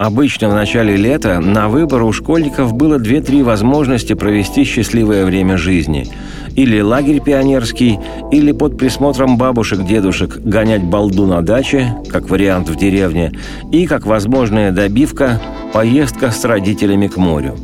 Обычно 0.02 0.50
в 0.50 0.56
начале 0.56 0.96
лета 0.96 1.40
на 1.40 1.70
выбор 1.70 2.02
у 2.02 2.12
школьников 2.12 2.74
было 2.74 2.98
две-три 2.98 3.44
возможности 3.44 4.14
провести 4.14 4.64
счастливое 4.64 5.26
время 5.26 5.58
жизни. 5.58 6.08
Или 6.56 6.82
лагерь 6.82 7.22
пионерский, 7.22 8.00
или 8.32 8.52
под 8.52 8.80
присмотром 8.80 9.38
бабушек-дедушек 9.38 10.38
гонять 10.38 10.84
балду 10.84 11.28
на 11.28 11.44
даче, 11.44 11.96
как 12.10 12.32
вариант 12.32 12.68
в 12.68 12.76
деревне, 12.76 13.32
и, 13.72 13.86
как 13.86 14.08
возможная 14.08 14.72
добивка, 14.72 15.40
поездка 15.72 16.32
с 16.32 16.44
родителями 16.46 17.06
к 17.06 17.18
морю. 17.18 17.56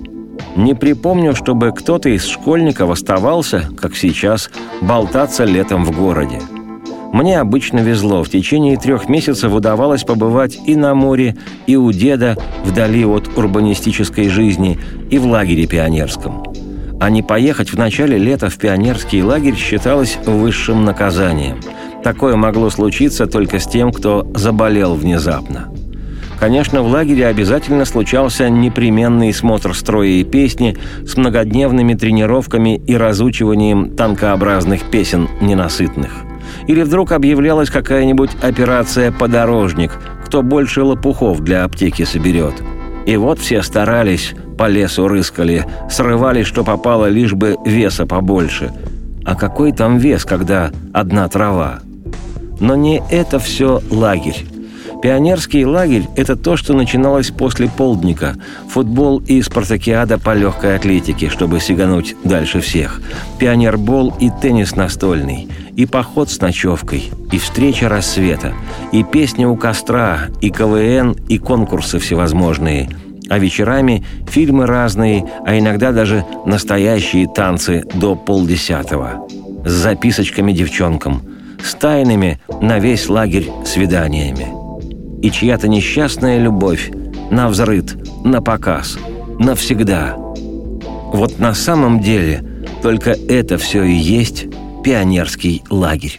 Не 0.56 0.75
припомню, 0.75 1.34
чтобы 1.34 1.72
кто-то 1.72 2.10
из 2.10 2.27
школьников 2.27 2.91
оставался, 2.91 3.67
как 3.82 3.96
сейчас, 3.96 4.51
болтаться 4.79 5.44
летом 5.44 5.84
в 5.84 5.89
городе. 5.89 6.39
Мне 7.14 7.40
обычно 7.40 7.80
везло. 7.80 8.24
В 8.24 8.30
течение 8.30 8.78
трех 8.78 9.10
месяцев 9.10 9.54
удавалось 9.54 10.04
побывать 10.04 10.58
и 10.66 10.76
на 10.76 10.94
море, 10.94 11.36
и 11.66 11.76
у 11.76 11.92
деда, 11.92 12.38
вдали 12.64 13.06
от 13.06 13.38
урбанистической 13.38 14.30
жизни, 14.30 14.78
и 15.10 15.18
в 15.18 15.26
лагере 15.26 15.68
пионерском. 15.68 16.44
А 17.00 17.10
не 17.10 17.24
поехать 17.24 17.72
в 17.72 17.78
начале 17.78 18.18
лета 18.18 18.50
в 18.50 18.58
пионерский 18.58 19.24
лагерь 19.24 19.56
считалось 19.56 20.18
высшим 20.26 20.84
наказанием. 20.84 21.60
Такое 22.04 22.36
могло 22.36 22.70
случиться 22.70 23.28
только 23.28 23.60
с 23.60 23.67
тем, 23.67 23.91
кто 23.91 24.28
заболел 24.34 24.96
внезапно. 24.96 25.72
Конечно, 26.39 26.84
в 26.84 26.88
лагере 26.88 27.26
обязательно 27.28 27.86
случался 27.86 28.50
непременный 28.50 29.34
смотр 29.34 29.74
строя 29.74 30.08
и 30.08 30.24
песни 30.24 30.78
с 31.04 31.17
многодневными 31.17 31.96
тренировками 31.96 32.78
и 32.86 32.96
разучиванием 32.96 33.96
танкообразных 33.96 34.84
песен 34.91 35.28
ненасытных. 35.41 36.27
Или 36.67 36.84
вдруг 36.84 37.13
объявлялась 37.13 37.69
какая-нибудь 37.69 38.32
операция 38.41 39.12
«Подорожник», 39.12 39.91
кто 40.25 40.43
больше 40.43 40.84
лопухов 40.84 41.39
для 41.39 41.63
аптеки 41.63 42.03
соберет. 42.03 42.56
И 43.06 43.15
вот 43.15 43.39
все 43.39 43.62
старались, 43.62 44.36
по 44.58 44.67
лесу 44.67 45.08
рыскали, 45.08 45.65
срывали, 45.89 46.43
что 46.43 46.65
попало, 46.65 47.06
лишь 47.08 47.34
бы 47.34 47.56
веса 47.65 48.06
побольше. 48.06 48.71
А 49.25 49.36
какой 49.36 49.71
там 49.71 49.97
вес, 49.97 50.25
когда 50.25 50.71
одна 50.93 51.30
трава? 51.30 51.80
Но 52.60 52.75
не 52.75 53.01
это 53.10 53.39
все 53.39 53.82
лагерь. 53.89 54.45
Пионерский 55.02 55.64
лагерь– 55.64 56.08
это 56.16 56.36
то, 56.36 56.58
что 56.58 56.74
начиналось 56.74 57.30
после 57.30 57.70
полдника. 57.70 58.36
Футбол 58.70 59.20
и 59.20 59.42
спартакиада 59.44 60.18
по 60.18 60.34
легкой 60.34 60.76
атлетике, 60.76 61.30
чтобы 61.30 61.60
сигануть 61.60 62.16
дальше 62.24 62.62
всех. 62.62 63.02
Пионербол 63.38 64.14
и 64.20 64.32
теннис 64.42 64.76
настольный. 64.76 65.50
И 65.76 65.86
поход 65.86 66.32
с 66.32 66.42
ночевкой. 66.42 67.12
И 67.32 67.38
встреча 67.38 67.90
рассвета. 67.90 68.54
И 68.92 69.04
песня 69.04 69.48
у 69.48 69.56
костра. 69.56 70.30
И 70.42 70.50
КВН, 70.50 71.16
и 71.30 71.38
конкурсы 71.38 72.00
всевозможные. 72.00 72.90
А 73.30 73.38
вечерами 73.38 74.04
фильмы 74.28 74.66
разные, 74.66 75.26
а 75.46 75.58
иногда 75.58 75.92
даже 75.92 76.26
настоящие 76.46 77.28
танцы 77.28 77.84
до 77.94 78.16
полдесятого. 78.16 79.28
С 79.64 79.72
записочками 79.72 80.54
девчонкам. 80.54 81.22
С 81.64 81.76
тайными 81.76 82.40
на 82.62 82.80
весь 82.80 83.10
лагерь 83.10 83.50
свиданиями 83.66 84.57
и 85.28 85.32
чья-то 85.32 85.68
несчастная 85.68 86.40
любовь 86.40 86.90
на 87.32 87.50
взрыт, 87.50 87.98
на 88.24 88.42
показ, 88.42 88.98
навсегда. 89.40 90.16
Вот 90.16 91.38
на 91.38 91.54
самом 91.54 92.00
деле 92.00 92.42
только 92.82 93.12
это 93.12 93.58
все 93.58 93.84
и 93.84 93.92
есть 93.92 94.46
пионерский 94.86 95.63
лагерь. 95.70 96.18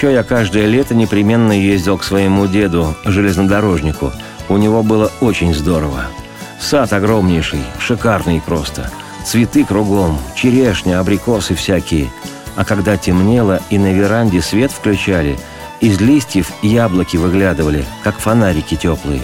Еще 0.00 0.14
я 0.14 0.22
каждое 0.22 0.64
лето 0.64 0.94
непременно 0.94 1.52
ездил 1.52 1.98
к 1.98 2.04
своему 2.04 2.46
деду, 2.46 2.96
железнодорожнику. 3.04 4.14
У 4.48 4.56
него 4.56 4.82
было 4.82 5.12
очень 5.20 5.54
здорово. 5.54 6.06
Сад 6.58 6.94
огромнейший, 6.94 7.60
шикарный 7.78 8.40
просто. 8.40 8.90
Цветы 9.26 9.62
кругом, 9.62 10.18
черешня, 10.34 11.00
абрикосы 11.00 11.54
всякие. 11.54 12.10
А 12.56 12.64
когда 12.64 12.96
темнело 12.96 13.60
и 13.68 13.76
на 13.76 13.92
веранде 13.92 14.40
свет 14.40 14.72
включали, 14.72 15.38
из 15.80 16.00
листьев 16.00 16.50
яблоки 16.62 17.18
выглядывали, 17.18 17.84
как 18.02 18.18
фонарики 18.20 18.76
теплые. 18.76 19.20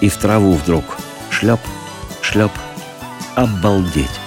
И 0.00 0.08
в 0.08 0.16
траву 0.18 0.52
вдруг 0.52 0.84
шлеп, 1.30 1.58
шлеп. 2.20 2.52
Обалдеть! 3.34 4.20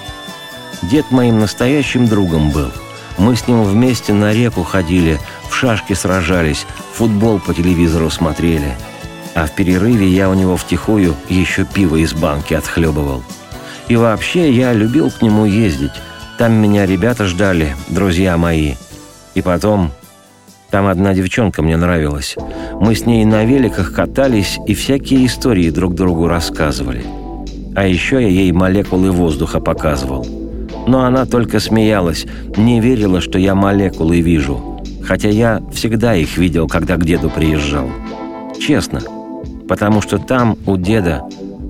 Дед 0.82 1.10
моим 1.12 1.40
настоящим 1.40 2.06
другом 2.06 2.52
был. 2.52 2.74
Мы 3.18 3.38
с 3.38 3.48
ним 3.48 3.64
вместе 3.64 4.12
на 4.12 4.34
реку 4.34 4.64
ходили– 4.64 5.22
в 5.50 5.56
шашки 5.56 5.94
сражались, 5.94 6.66
футбол 6.94 7.40
по 7.40 7.54
телевизору 7.54 8.10
смотрели. 8.10 8.76
А 9.36 9.48
в 9.48 9.52
перерыве 9.52 10.08
я 10.08 10.30
у 10.30 10.34
него 10.34 10.56
втихую 10.56 11.16
еще 11.30 11.66
пиво 11.66 11.98
из 11.98 12.14
банки 12.14 12.54
отхлебывал. 12.54 13.24
И 13.88 13.96
вообще 13.96 14.52
я 14.52 14.74
любил 14.74 15.12
к 15.12 15.22
нему 15.22 15.46
ездить. 15.46 15.92
Там 16.38 16.54
меня 16.54 16.86
ребята 16.86 17.26
ждали, 17.26 17.76
друзья 17.90 18.38
мои. 18.38 18.76
И 19.34 19.42
потом... 19.42 19.92
Там 20.72 20.88
одна 20.88 21.14
девчонка 21.14 21.62
мне 21.62 21.78
нравилась. 21.78 22.36
Мы 22.82 22.96
с 22.96 23.06
ней 23.06 23.24
на 23.24 23.46
великах 23.46 23.94
катались 23.94 24.58
и 24.68 24.74
всякие 24.74 25.26
истории 25.26 25.70
друг 25.70 25.94
другу 25.94 26.28
рассказывали. 26.28 27.06
А 27.76 27.86
еще 27.86 28.22
я 28.22 28.28
ей 28.28 28.52
молекулы 28.52 29.12
воздуха 29.12 29.60
показывал. 29.60 30.26
Но 30.88 31.04
она 31.04 31.26
только 31.26 31.60
смеялась, 31.60 32.26
не 32.58 32.82
верила, 32.82 33.22
что 33.22 33.38
я 33.38 33.56
молекулы 33.56 34.22
вижу. 34.22 34.75
Хотя 35.06 35.30
я 35.30 35.62
всегда 35.72 36.16
их 36.16 36.38
видел, 36.38 36.68
когда 36.68 36.96
к 36.96 37.06
деду 37.06 37.30
приезжал. 37.30 37.90
Честно. 38.60 39.02
Потому 39.68 40.02
что 40.02 40.18
там, 40.18 40.58
у 40.66 40.78
деда, 40.78 41.24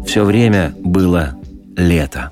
все 0.06 0.24
время 0.24 0.74
было 0.80 1.36
лето. 1.76 2.32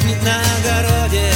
Жизни 0.00 0.16
на 0.22 0.40
огороде. 0.58 1.30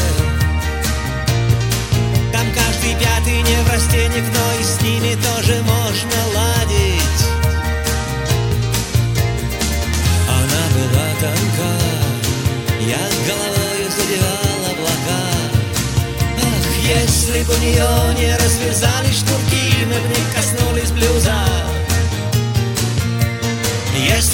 Там 2.33 2.47
каждый 2.53 2.95
пятый 2.95 3.43
не 3.43 3.63
в 3.63 3.73
растениях, 3.73 4.25
но 4.33 4.61
и 4.61 4.65
с 4.65 4.81
ними 4.83 5.15
тоже 5.15 5.63
можно 5.63 6.19
ладить. 6.35 7.25
Она 10.29 10.65
была 10.75 11.09
тонка, 11.21 11.71
я 12.81 13.03
головою 13.27 13.91
задевал 13.91 14.73
облака. 14.73 15.23
Ах, 16.43 16.67
если 16.83 17.43
бы 17.45 17.55
у 17.55 17.59
нее 17.59 18.15
не 18.19 18.37
развязались 18.37 19.19
шнурки, 19.19 19.85
мы 19.87 20.01
бы 20.01 20.09
не 20.09 20.35
коснулись 20.35 20.54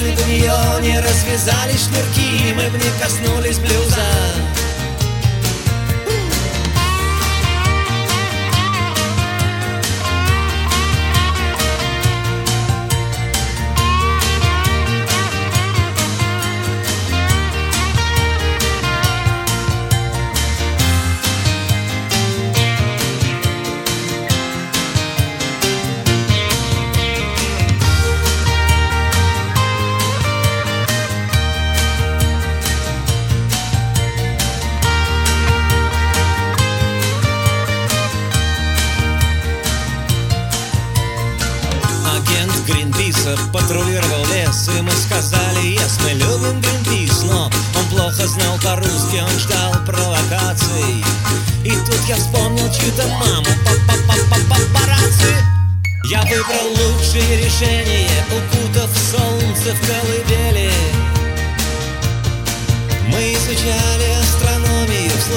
Если 0.00 0.22
у 0.22 0.26
нее 0.28 0.80
не 0.80 0.98
развязались 0.98 1.84
шнурки, 1.84 2.54
мы 2.54 2.70
бы 2.70 2.78
не 2.78 2.90
коснулись 3.02 3.58
блюза. 3.58 4.49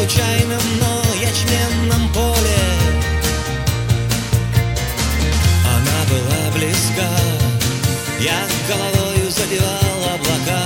Случайном, 0.04 0.62
но 0.80 1.02
ячменном 1.22 2.12
поле. 2.12 2.64
Она 5.66 6.00
была 6.10 6.52
близка, 6.54 7.10
я 8.20 8.38
головою 8.68 9.32
задевал 9.32 10.14
облака. 10.14 10.66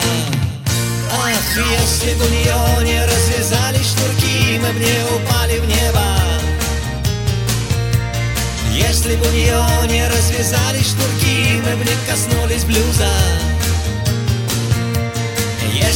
Ах, 1.11 1.63
если 1.81 2.13
бы 2.15 2.25
у 2.25 2.29
нее 2.29 2.83
не 2.83 3.05
развязались 3.05 3.91
шнурки, 3.91 4.59
мы 4.59 4.73
бы 4.73 4.79
не 4.79 5.05
упали 5.15 5.59
в 5.59 5.67
небо. 5.67 6.03
Если 8.71 9.15
бы 9.17 9.27
у 9.27 9.31
нее 9.31 9.63
не 9.87 10.07
развязались 10.07 10.91
шнурки, 10.91 11.61
мы 11.63 11.75
бы 11.75 11.83
не 11.83 11.95
коснулись 12.09 12.63
блюза. 12.63 13.56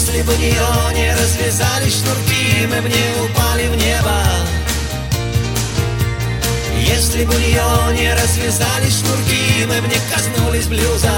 Если 0.01 0.23
бы 0.23 0.33
у 0.33 0.37
нее 0.37 0.55
не 0.95 1.13
развязались 1.13 1.99
шнурки, 1.99 2.65
мы 2.67 2.81
бы 2.81 2.89
не 2.89 3.23
упали 3.23 3.67
в 3.67 3.75
небо. 3.75 4.17
Если 6.75 7.23
бы 7.23 7.35
у 7.35 7.37
нее 7.37 7.61
не 7.93 8.11
развязались 8.11 8.97
шнурки, 8.97 9.63
мы 9.67 9.79
бы 9.79 9.87
не 9.87 9.99
коснулись 10.11 10.65
блюза. 10.65 11.11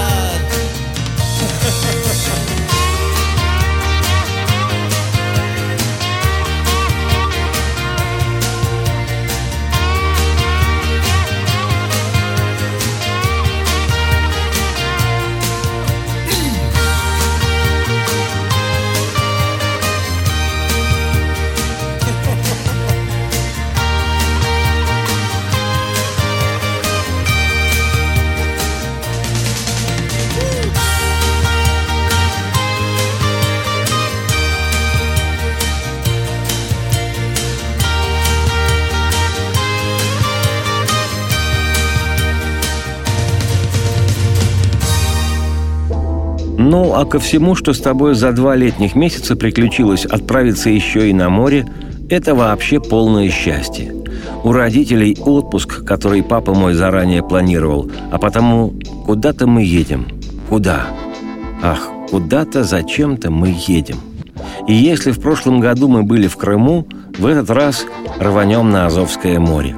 Ну, 46.74 46.92
а 46.92 47.04
ко 47.04 47.20
всему, 47.20 47.54
что 47.54 47.72
с 47.72 47.78
тобой 47.78 48.16
за 48.16 48.32
два 48.32 48.56
летних 48.56 48.96
месяца 48.96 49.36
приключилось 49.36 50.04
отправиться 50.04 50.70
еще 50.70 51.08
и 51.08 51.12
на 51.12 51.28
море, 51.28 51.68
это 52.10 52.34
вообще 52.34 52.80
полное 52.80 53.30
счастье. 53.30 53.94
У 54.42 54.50
родителей 54.50 55.16
отпуск, 55.20 55.84
который 55.84 56.24
папа 56.24 56.52
мой 56.52 56.74
заранее 56.74 57.22
планировал, 57.22 57.88
а 58.10 58.18
потому 58.18 58.74
куда-то 59.06 59.46
мы 59.46 59.62
едем. 59.62 60.08
Куда? 60.48 60.88
Ах, 61.62 61.90
куда-то 62.10 62.64
зачем-то 62.64 63.30
мы 63.30 63.54
едем. 63.68 63.98
И 64.66 64.74
если 64.74 65.12
в 65.12 65.20
прошлом 65.20 65.60
году 65.60 65.86
мы 65.86 66.02
были 66.02 66.26
в 66.26 66.36
Крыму, 66.36 66.88
в 67.16 67.26
этот 67.26 67.50
раз 67.50 67.86
рванем 68.18 68.70
на 68.70 68.86
Азовское 68.86 69.38
море. 69.38 69.76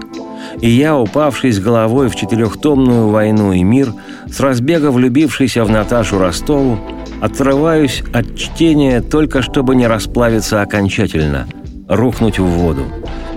И 0.63 0.71
я, 0.71 0.97
упавший 0.97 1.53
с 1.53 1.61
головой 1.61 2.09
в 2.09 2.17
четырехтомную 2.17 3.09
войну 3.09 3.53
и 3.53 3.63
мир, 3.63 3.93
с 4.29 4.41
разбега 4.41 4.91
влюбившийся 4.91 5.65
в 5.65 5.71
Наташу 5.71 6.19
Ростову, 6.19 6.79
отрываюсь 7.21 8.03
от 8.13 8.37
чтения 8.37 9.01
только 9.01 9.43
чтобы 9.43 9.75
не 9.75 9.87
расплавиться 9.87 10.63
окончательно, 10.63 11.47
рухнуть 11.89 12.39
в 12.39 12.45
воду. 12.45 12.85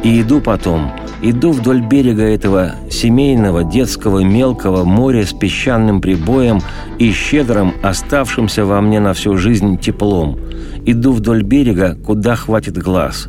И 0.04 0.22
иду 0.22 0.42
потом, 0.42 0.92
Иду 1.22 1.52
вдоль 1.52 1.82
берега 1.82 2.24
этого 2.24 2.76
семейного, 2.90 3.66
детского, 3.66 4.20
мелкого 4.20 4.86
моря 4.86 5.26
с 5.26 5.34
песчаным 5.34 6.00
прибоем 6.00 6.62
и 6.98 7.12
щедрым, 7.12 7.74
оставшимся 7.84 8.66
во 8.66 8.80
мне 8.80 9.02
на 9.02 9.14
всю 9.14 9.38
жизнь 9.38 9.78
теплом. 9.78 10.40
Иду 10.86 11.12
вдоль 11.12 11.44
берега, 11.44 11.96
куда 12.06 12.36
хватит 12.36 12.78
глаз. 12.78 13.28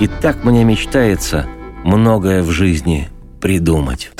И 0.00 0.06
так 0.06 0.44
мне 0.44 0.64
мечтается 0.64 1.46
многое 1.84 2.42
в 2.42 2.50
жизни 2.50 3.08
придумать. 3.40 4.12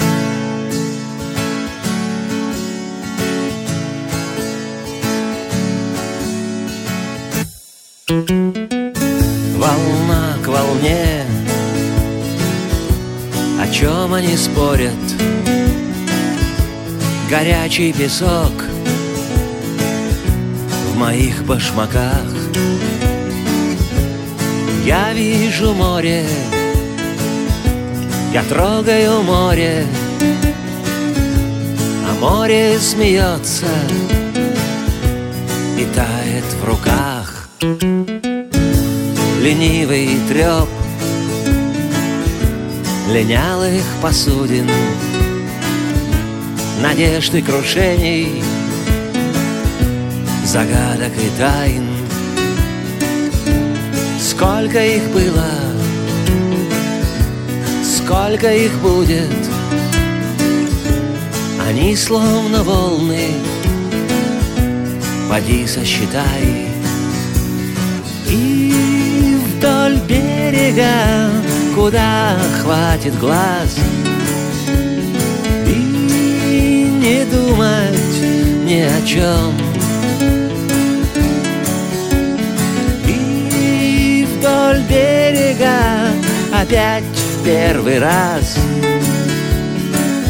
Волна 8.11 8.25
к 10.43 10.49
волне. 10.49 11.25
О 13.61 13.73
чем 13.73 14.15
они 14.15 14.37
спорят? 14.37 14.91
Горячий 17.31 17.93
песок 17.93 18.51
В 20.93 20.97
моих 20.97 21.45
башмаках. 21.45 22.27
Я 24.85 25.13
вижу 25.13 25.73
море 25.73 26.27
Я 28.33 28.43
трогаю 28.43 29.23
море 29.23 29.87
А 32.09 32.15
море 32.21 32.77
смеется 32.81 33.67
И 35.79 35.85
тает 35.95 36.45
в 36.61 36.65
руках 36.65 37.40
ленивый 39.43 40.09
треп 40.29 40.69
Линялых 43.13 43.83
посудин 44.01 44.67
Надежд 46.81 47.35
и 47.35 47.43
крушений 47.43 48.43
Загадок 50.45 51.13
и 51.17 51.39
тайн. 51.39 51.87
Сколько 54.19 54.83
их 54.83 55.03
было 55.11 55.51
Сколько 57.85 58.53
их 58.53 58.73
будет 58.79 59.29
Они 61.69 61.95
словно 61.95 62.63
волны 62.63 63.29
Поди 65.29 65.67
сосчитай 65.67 66.60
и 68.31 69.37
вдоль 69.45 69.99
берега, 70.09 71.31
куда 71.75 72.37
хватит 72.63 73.19
глаз. 73.19 73.77
И 75.67 76.91
не 77.03 77.25
думать 77.25 78.11
ни 78.65 78.81
о 78.83 79.07
чем 79.07 79.53
И 83.07 84.27
вдоль 84.31 84.83
берега 84.89 86.13
опять 86.53 87.05
в 87.05 87.45
первый 87.45 87.99
раз. 87.99 88.57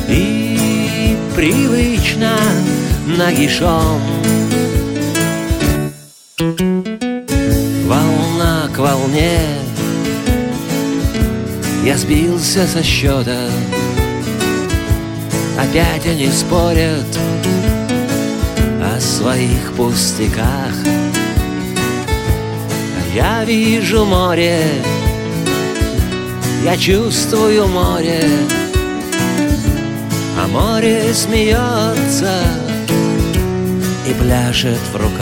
И 0.09 1.17
привычно 1.37 2.37
нагишом 3.07 4.01
Я 11.91 11.97
сбился 11.97 12.69
со 12.69 12.85
счета. 12.85 13.51
Опять 15.59 16.07
они 16.07 16.29
спорят 16.29 17.19
О 18.81 19.01
своих 19.01 19.73
пустяках. 19.77 20.73
Я 23.13 23.45
вижу 23.45 24.05
море 24.05 24.63
Я 26.65 26.77
чувствую 26.77 27.67
море 27.67 28.23
А 30.39 30.47
море 30.47 31.13
смеется 31.13 32.41
И 34.09 34.15
пляшет 34.15 34.79
в 34.93 34.97
руках 34.97 35.20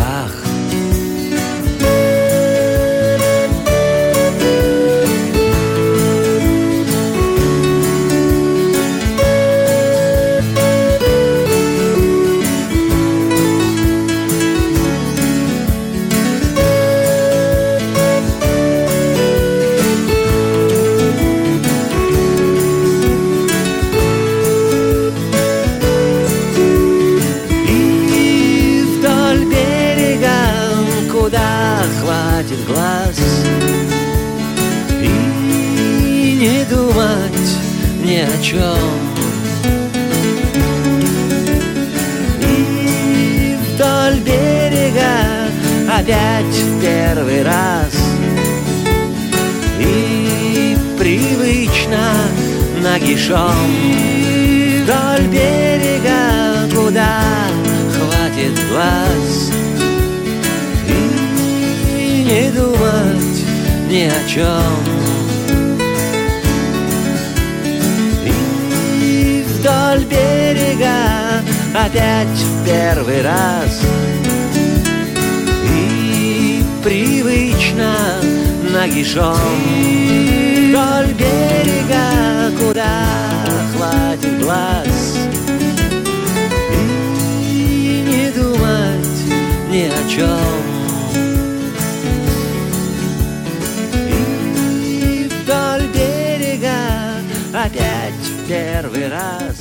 опять 97.68 98.14
в 98.14 98.48
первый 98.48 99.09
раз 99.09 99.57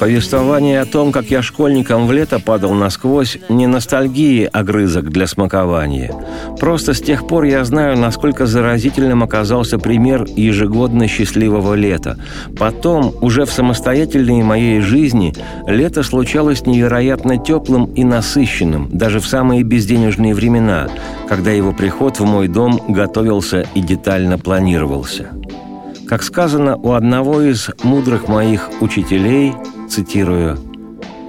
Повествование 0.00 0.80
о 0.80 0.86
том, 0.86 1.12
как 1.12 1.26
я 1.30 1.40
школьником 1.40 2.06
в 2.06 2.12
лето 2.12 2.40
падал 2.40 2.74
насквозь, 2.74 3.38
не 3.48 3.66
ностальгии 3.66 4.48
огрызок 4.52 5.08
для 5.10 5.26
смакования. 5.26 6.12
Просто 6.58 6.94
с 6.94 7.00
тех 7.00 7.26
пор 7.26 7.44
я 7.44 7.64
знаю, 7.64 7.96
насколько 7.96 8.44
заразительным 8.44 9.22
оказался 9.22 9.78
пример 9.78 10.26
ежегодно 10.36 11.06
счастливого 11.06 11.74
лета. 11.74 12.18
Потом, 12.58 13.14
уже 13.20 13.44
в 13.44 13.52
самостоятельной 13.52 14.42
моей 14.42 14.80
жизни, 14.80 15.32
лето 15.66 16.02
случалось 16.02 16.66
невероятно 16.66 17.38
теплым 17.38 17.84
и 17.94 18.02
насыщенным, 18.02 18.88
даже 18.90 19.20
в 19.20 19.26
самые 19.26 19.62
безденежные 19.62 20.34
времена, 20.34 20.88
когда 21.28 21.52
его 21.52 21.72
приход 21.72 22.18
в 22.18 22.24
мой 22.24 22.48
дом 22.48 22.80
готовился 22.88 23.64
и 23.74 23.80
детально 23.80 24.38
планировался. 24.38 25.30
Как 26.08 26.22
сказано 26.22 26.76
у 26.76 26.92
одного 26.92 27.40
из 27.40 27.70
мудрых 27.82 28.28
моих 28.28 28.70
учителей, 28.80 29.54
цитирую, 29.88 30.58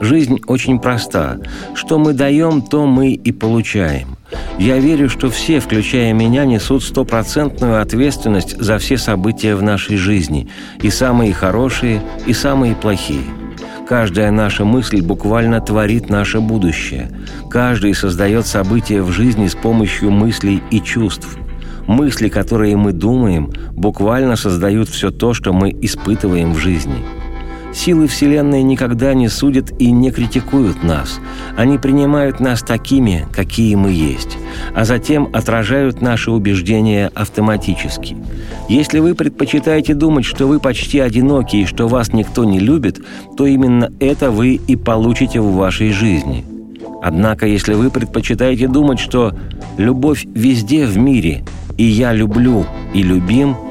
«Жизнь 0.02 0.42
очень 0.48 0.80
проста. 0.80 1.40
Что 1.74 1.98
мы 1.98 2.14
даем, 2.14 2.62
то 2.62 2.86
мы 2.86 3.14
и 3.14 3.32
получаем. 3.32 4.18
Я 4.60 4.78
верю, 4.80 5.10
что 5.10 5.30
все, 5.30 5.62
включая 5.62 6.12
меня, 6.12 6.44
несут 6.44 6.84
стопроцентную 6.84 7.82
ответственность 7.82 8.60
за 8.62 8.78
все 8.78 8.98
события 8.98 9.56
в 9.56 9.64
нашей 9.64 9.96
жизни, 9.96 10.50
и 10.82 10.90
самые 10.90 11.34
хорошие, 11.34 12.02
и 12.26 12.34
самые 12.34 12.76
плохие. 12.76 13.24
Каждая 13.88 14.32
наша 14.32 14.66
мысль 14.66 15.02
буквально 15.02 15.62
творит 15.62 16.10
наше 16.10 16.42
будущее. 16.42 17.10
Каждый 17.50 17.94
создает 17.94 18.48
события 18.48 19.02
в 19.02 19.12
жизни 19.12 19.48
с 19.48 19.56
помощью 19.56 20.12
мыслей 20.12 20.62
и 20.72 20.82
чувств. 20.82 21.38
Мысли, 21.88 22.30
которые 22.30 22.76
мы 22.78 22.92
думаем, 22.94 23.52
буквально 23.72 24.36
создают 24.36 24.90
все 24.90 25.12
то, 25.12 25.34
что 25.34 25.54
мы 25.54 25.72
испытываем 25.82 26.54
в 26.54 26.58
жизни– 26.58 26.98
Силы 27.76 28.08
Вселенной 28.08 28.64
никогда 28.64 29.14
не 29.14 29.28
судят 29.28 29.74
и 29.80 29.92
не 29.92 30.10
критикуют 30.10 30.82
нас. 30.82 31.20
Они 31.58 31.78
принимают 31.78 32.40
нас 32.40 32.62
такими, 32.62 33.28
какие 33.34 33.76
мы 33.76 33.92
есть, 33.92 34.38
а 34.74 34.86
затем 34.86 35.30
отражают 35.34 36.02
наши 36.02 36.32
убеждения 36.32 37.12
автоматически. 37.14 38.16
Если 38.70 39.00
вы 39.00 39.14
предпочитаете 39.14 39.94
думать, 39.94 40.24
что 40.24 40.48
вы 40.48 40.62
почти 40.62 41.00
одиноки 41.00 41.58
и 41.58 41.66
что 41.66 41.90
вас 41.90 42.14
никто 42.14 42.46
не 42.46 42.60
любит, 42.60 43.02
то 43.36 43.46
именно 43.46 43.92
это 44.00 44.32
вы 44.32 44.54
и 44.56 44.78
получите 44.78 45.42
в 45.42 45.54
вашей 45.54 45.92
жизни. 45.92 46.46
Однако, 47.04 47.46
если 47.46 47.74
вы 47.74 47.92
предпочитаете 47.92 48.70
думать, 48.70 49.00
что 49.00 49.34
любовь 49.78 50.26
везде 50.34 50.86
в 50.86 50.98
мире, 50.98 51.44
и 51.78 51.84
я 51.84 52.14
люблю 52.14 52.66
и 52.94 53.04
любим– 53.04 53.56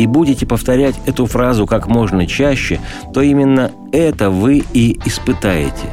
и 0.00 0.06
будете 0.06 0.46
повторять 0.46 0.94
эту 1.04 1.26
фразу 1.26 1.66
как 1.66 1.86
можно 1.86 2.26
чаще, 2.26 2.80
то 3.12 3.20
именно 3.20 3.70
это 3.92 4.30
вы 4.30 4.64
и 4.72 4.98
испытаете. 5.04 5.90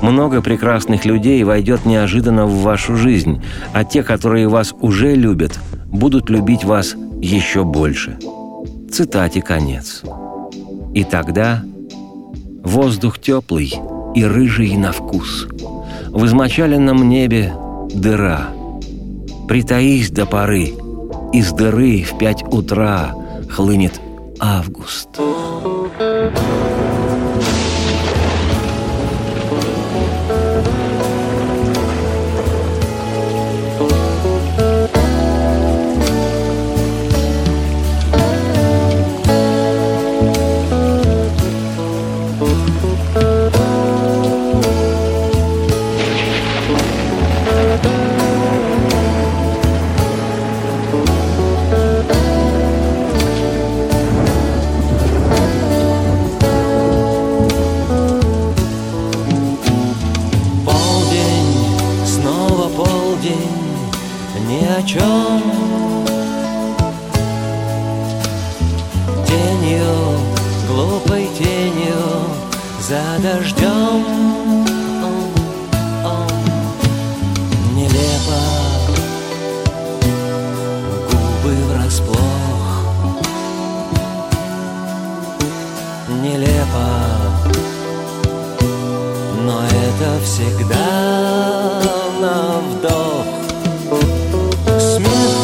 Много 0.00 0.40
прекрасных 0.40 1.04
людей 1.04 1.44
войдет 1.44 1.84
неожиданно 1.84 2.46
в 2.46 2.62
вашу 2.62 2.96
жизнь, 2.96 3.42
а 3.74 3.84
те, 3.84 4.02
которые 4.02 4.48
вас 4.48 4.74
уже 4.80 5.14
любят, 5.14 5.60
будут 5.86 6.30
любить 6.30 6.64
вас 6.64 6.96
еще 7.20 7.64
больше. 7.64 8.18
Цитате 8.90 9.42
конец. 9.42 10.02
И 10.94 11.04
тогда 11.04 11.62
воздух 12.64 13.18
теплый 13.18 13.74
и 14.14 14.24
рыжий 14.24 14.74
на 14.78 14.92
вкус. 14.92 15.46
В 16.08 16.24
измочаленном 16.24 17.06
небе 17.06 17.52
дыра. 17.94 18.48
Притаись 19.46 20.10
до 20.10 20.24
поры, 20.24 20.72
из 21.32 21.52
дыры 21.52 22.02
в 22.02 22.18
пять 22.18 22.42
утра 22.52 23.14
хлынет 23.48 24.00
август. 24.38 25.08
нелепо 86.22 86.86
Но 89.44 89.62
это 89.64 90.24
всегда 90.24 91.82
на 92.20 92.60
вдох. 92.60 93.26
Смех 94.78 95.34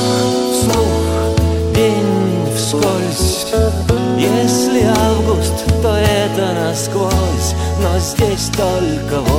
вслух, 0.53 1.75
день 1.75 2.49
вскользь. 2.57 3.47
Если 4.17 4.85
август, 4.85 5.65
то 5.83 5.97
это 5.97 6.53
насквозь 6.55 7.55
Но 7.83 7.99
здесь 7.99 8.51
только 8.57 9.21
вот 9.21 9.38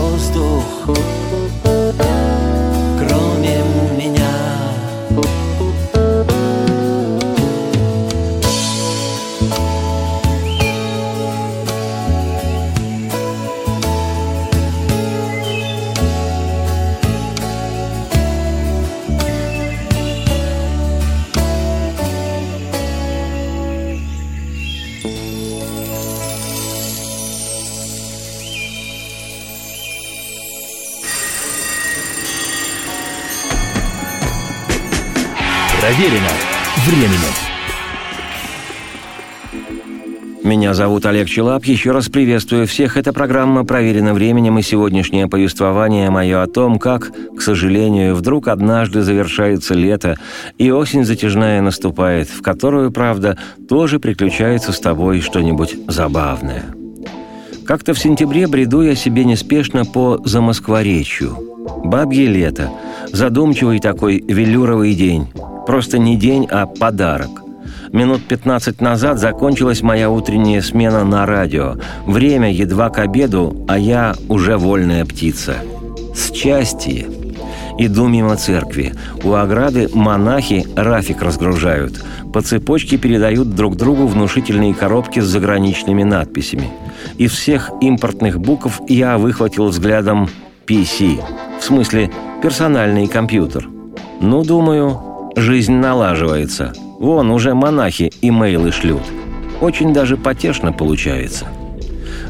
Проверено 35.99 36.29
временем. 36.85 37.33
Меня 40.45 40.73
зовут 40.73 41.05
Олег 41.05 41.27
Челап. 41.27 41.65
Еще 41.65 41.91
раз 41.91 42.07
приветствую 42.07 42.67
всех. 42.67 42.95
Эта 42.95 43.11
программа 43.11 43.65
проверена 43.65 44.13
временем, 44.13 44.57
и 44.57 44.61
сегодняшнее 44.61 45.27
повествование 45.27 46.09
мое 46.09 46.41
о 46.41 46.47
том, 46.47 46.79
как, 46.79 47.11
к 47.35 47.41
сожалению, 47.41 48.15
вдруг 48.15 48.47
однажды 48.47 49.01
завершается 49.01 49.73
лето, 49.73 50.15
и 50.57 50.71
осень 50.71 51.03
затяжная 51.03 51.61
наступает, 51.61 52.29
в 52.29 52.41
которую, 52.43 52.93
правда, 52.93 53.37
тоже 53.67 53.99
приключается 53.99 54.71
с 54.71 54.79
тобой 54.79 55.19
что-нибудь 55.19 55.75
забавное. 55.89 56.63
Как-то 57.65 57.93
в 57.93 57.99
сентябре 57.99 58.47
бреду 58.47 58.83
я 58.83 58.95
себе 58.95 59.25
неспешно 59.25 59.83
по 59.83 60.21
Замоскворечью. 60.23 61.35
Бабье 61.83 62.27
лето. 62.27 62.71
Задумчивый 63.11 63.79
такой 63.79 64.23
велюровый 64.25 64.93
день. 64.93 65.27
Просто 65.69 65.99
не 65.99 66.15
день, 66.15 66.47
а 66.49 66.65
подарок. 66.65 67.43
Минут 67.93 68.23
15 68.23 68.81
назад 68.81 69.19
закончилась 69.19 69.83
моя 69.83 70.09
утренняя 70.09 70.63
смена 70.63 71.05
на 71.05 71.27
радио. 71.27 71.75
Время 72.07 72.51
едва 72.51 72.89
к 72.89 72.97
обеду, 72.97 73.67
а 73.67 73.77
я 73.77 74.15
уже 74.29 74.57
вольная 74.57 75.05
птица. 75.05 75.57
Счастье. 76.15 77.05
Иду 77.77 78.07
мимо 78.07 78.35
церкви. 78.35 78.93
У 79.23 79.33
ограды 79.33 79.87
монахи 79.93 80.65
рафик 80.75 81.21
разгружают. 81.21 82.03
По 82.33 82.41
цепочке 82.41 82.97
передают 82.97 83.53
друг 83.53 83.75
другу 83.75 84.07
внушительные 84.07 84.73
коробки 84.73 85.19
с 85.19 85.25
заграничными 85.25 86.01
надписями. 86.01 86.71
Из 87.19 87.31
всех 87.31 87.69
импортных 87.79 88.39
букв 88.39 88.81
я 88.87 89.19
выхватил 89.19 89.67
взглядом 89.67 90.29
PC. 90.65 91.21
В 91.59 91.63
смысле, 91.63 92.09
персональный 92.41 93.05
компьютер. 93.05 93.69
Ну, 94.19 94.43
думаю, 94.43 95.08
Жизнь 95.39 95.73
налаживается. 95.73 96.73
Вон 96.99 97.31
уже 97.31 97.53
монахи 97.53 98.11
имейлы 98.21 98.73
шлют. 98.73 99.01
Очень 99.61 99.93
даже 99.93 100.17
потешно 100.17 100.73
получается. 100.73 101.47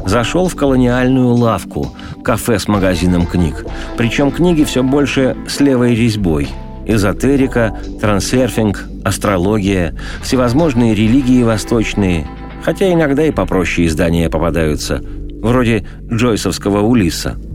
Зашел 0.06 0.46
в 0.46 0.54
колониальную 0.54 1.34
лавку, 1.34 1.92
кафе 2.22 2.60
с 2.60 2.68
магазином 2.68 3.26
книг. 3.26 3.66
Причем 3.96 4.30
книги 4.30 4.62
все 4.62 4.84
больше 4.84 5.36
с 5.48 5.58
левой 5.58 5.96
резьбой. 5.96 6.48
Эзотерика, 6.86 7.76
трансерфинг, 8.00 8.84
астрология, 9.04 9.92
всевозможные 10.22 10.94
религии 10.94 11.42
восточные. 11.42 12.28
Хотя 12.62 12.92
иногда 12.92 13.24
и 13.24 13.32
попроще 13.32 13.88
издания 13.88 14.30
попадаются. 14.30 15.02
Вроде 15.42 15.84
Джойсовского 16.08 16.82
Улиса– 16.82 17.36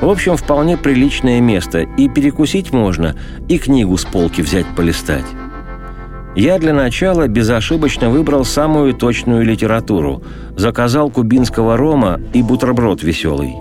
в 0.00 0.08
общем, 0.08 0.36
вполне 0.36 0.76
приличное 0.76 1.40
место, 1.40 1.80
и 1.80 2.08
перекусить 2.08 2.72
можно, 2.72 3.14
и 3.48 3.58
книгу 3.58 3.96
с 3.96 4.04
полки 4.04 4.40
взять 4.40 4.66
полистать. 4.76 5.24
Я 6.36 6.58
для 6.58 6.72
начала 6.72 7.26
безошибочно 7.26 8.10
выбрал 8.10 8.44
самую 8.44 8.94
точную 8.94 9.44
литературу. 9.44 10.22
Заказал 10.56 11.10
кубинского 11.10 11.76
рома 11.76 12.20
и 12.32 12.42
бутерброд 12.42 13.02
веселый. 13.02 13.54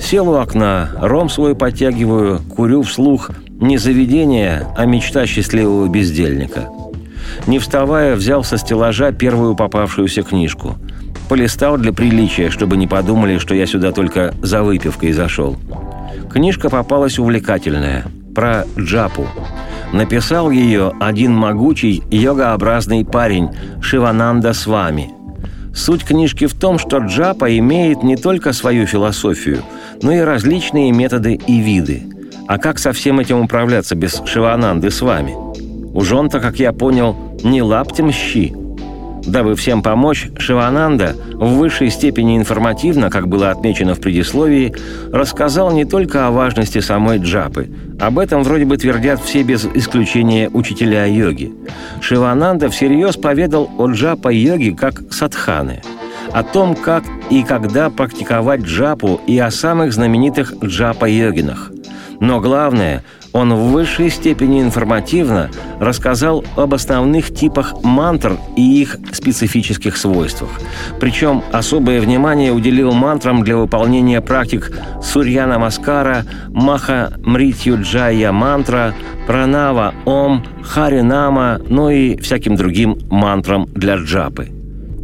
Сел 0.00 0.30
у 0.30 0.34
окна, 0.34 0.90
ром 1.00 1.28
свой 1.28 1.54
подтягиваю, 1.54 2.40
курю 2.56 2.82
вслух. 2.82 3.30
Не 3.60 3.76
заведение, 3.76 4.66
а 4.76 4.86
мечта 4.86 5.26
счастливого 5.26 5.86
бездельника. 5.88 6.68
Не 7.46 7.58
вставая, 7.58 8.16
взял 8.16 8.42
со 8.42 8.56
стеллажа 8.56 9.12
первую 9.12 9.54
попавшуюся 9.54 10.22
книжку– 10.22 10.76
Полистал 11.34 11.78
для 11.78 11.92
приличия, 11.92 12.48
чтобы 12.48 12.76
не 12.76 12.86
подумали, 12.86 13.38
что 13.38 13.56
я 13.56 13.66
сюда 13.66 13.90
только 13.90 14.32
за 14.40 14.62
выпивкой 14.62 15.10
зашел. 15.10 15.56
Книжка 16.32 16.70
попалась 16.70 17.18
увлекательная. 17.18 18.04
Про 18.36 18.64
Джапу. 18.78 19.26
Написал 19.92 20.52
ее 20.52 20.92
один 21.00 21.34
могучий 21.34 22.04
йогообразный 22.08 23.04
парень 23.04 23.48
Шивананда 23.82 24.52
Свами. 24.52 25.10
Суть 25.74 26.04
книжки 26.04 26.46
в 26.46 26.54
том, 26.54 26.78
что 26.78 26.98
джапа 26.98 27.58
имеет 27.58 28.04
не 28.04 28.16
только 28.16 28.52
свою 28.52 28.86
философию, 28.86 29.64
но 30.02 30.12
и 30.12 30.20
различные 30.20 30.92
методы 30.92 31.34
и 31.34 31.58
виды. 31.58 32.04
А 32.46 32.58
как 32.58 32.78
со 32.78 32.92
всем 32.92 33.18
этим 33.18 33.40
управляться 33.40 33.96
без 33.96 34.22
Шивананды 34.24 34.88
с 34.88 35.02
вами? 35.02 35.34
Уж 35.94 36.12
он-то, 36.12 36.38
как 36.38 36.60
я 36.60 36.72
понял, 36.72 37.16
не 37.42 37.60
лаптем 37.60 38.12
щи– 38.12 38.54
Дабы 39.26 39.56
всем 39.56 39.82
помочь, 39.82 40.28
Шивананда 40.38 41.16
в 41.32 41.56
высшей 41.56 41.90
степени 41.90 42.36
информативно, 42.36 43.10
как 43.10 43.28
было 43.28 43.50
отмечено 43.50 43.94
в 43.94 44.00
предисловии, 44.00 44.74
рассказал 45.12 45.72
не 45.72 45.84
только 45.84 46.26
о 46.26 46.30
важности 46.30 46.80
самой 46.80 47.18
джапы. 47.18 47.70
Об 48.00 48.18
этом 48.18 48.42
вроде 48.42 48.64
бы 48.64 48.76
твердят 48.76 49.20
все 49.22 49.42
без 49.42 49.64
исключения 49.64 50.50
учителя 50.50 51.06
йоги. 51.06 51.52
Шивананда 52.00 52.68
всерьез 52.68 53.16
поведал 53.16 53.70
о 53.78 53.88
джапа-йоге 53.88 54.72
как 54.76 55.02
садханы– 55.10 55.82
о 56.34 56.42
том, 56.42 56.74
как 56.74 57.04
и 57.30 57.44
когда 57.44 57.90
практиковать 57.90 58.62
джапу 58.62 59.20
и 59.26 59.38
о 59.38 59.52
самых 59.52 59.92
знаменитых 59.92 60.54
джапа-йогинах. 60.64 61.70
Но 62.18 62.40
главное, 62.40 63.04
он 63.34 63.52
в 63.52 63.72
высшей 63.72 64.10
степени 64.10 64.62
информативно 64.62 65.50
рассказал 65.80 66.44
об 66.56 66.72
основных 66.72 67.34
типах 67.34 67.74
мантр 67.82 68.38
и 68.56 68.80
их 68.80 68.96
специфических 69.12 69.96
свойствах. 69.96 70.50
Причем 71.00 71.42
особое 71.52 72.00
внимание 72.00 72.52
уделил 72.52 72.92
мантрам 72.92 73.42
для 73.42 73.56
выполнения 73.56 74.20
практик 74.20 74.70
Сурьяна 75.02 75.58
Маскара, 75.58 76.24
Маха 76.48 77.12
Мритью 77.24 77.82
Джая 77.82 78.30
мантра, 78.30 78.94
Пранава 79.26 79.94
Ом, 80.04 80.44
Харинама, 80.62 81.60
ну 81.68 81.90
и 81.90 82.16
всяким 82.16 82.54
другим 82.54 82.98
мантрам 83.10 83.66
для 83.74 83.96
джапы. 83.96 84.48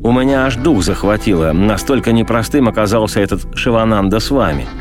У 0.04 0.12
меня 0.12 0.46
аж 0.46 0.54
дух 0.54 0.84
захватило, 0.84 1.52
настолько 1.52 2.12
непростым 2.12 2.68
оказался 2.68 3.20
этот 3.20 3.44
Шивананда 3.56 4.20
с 4.20 4.30
вами– 4.30 4.66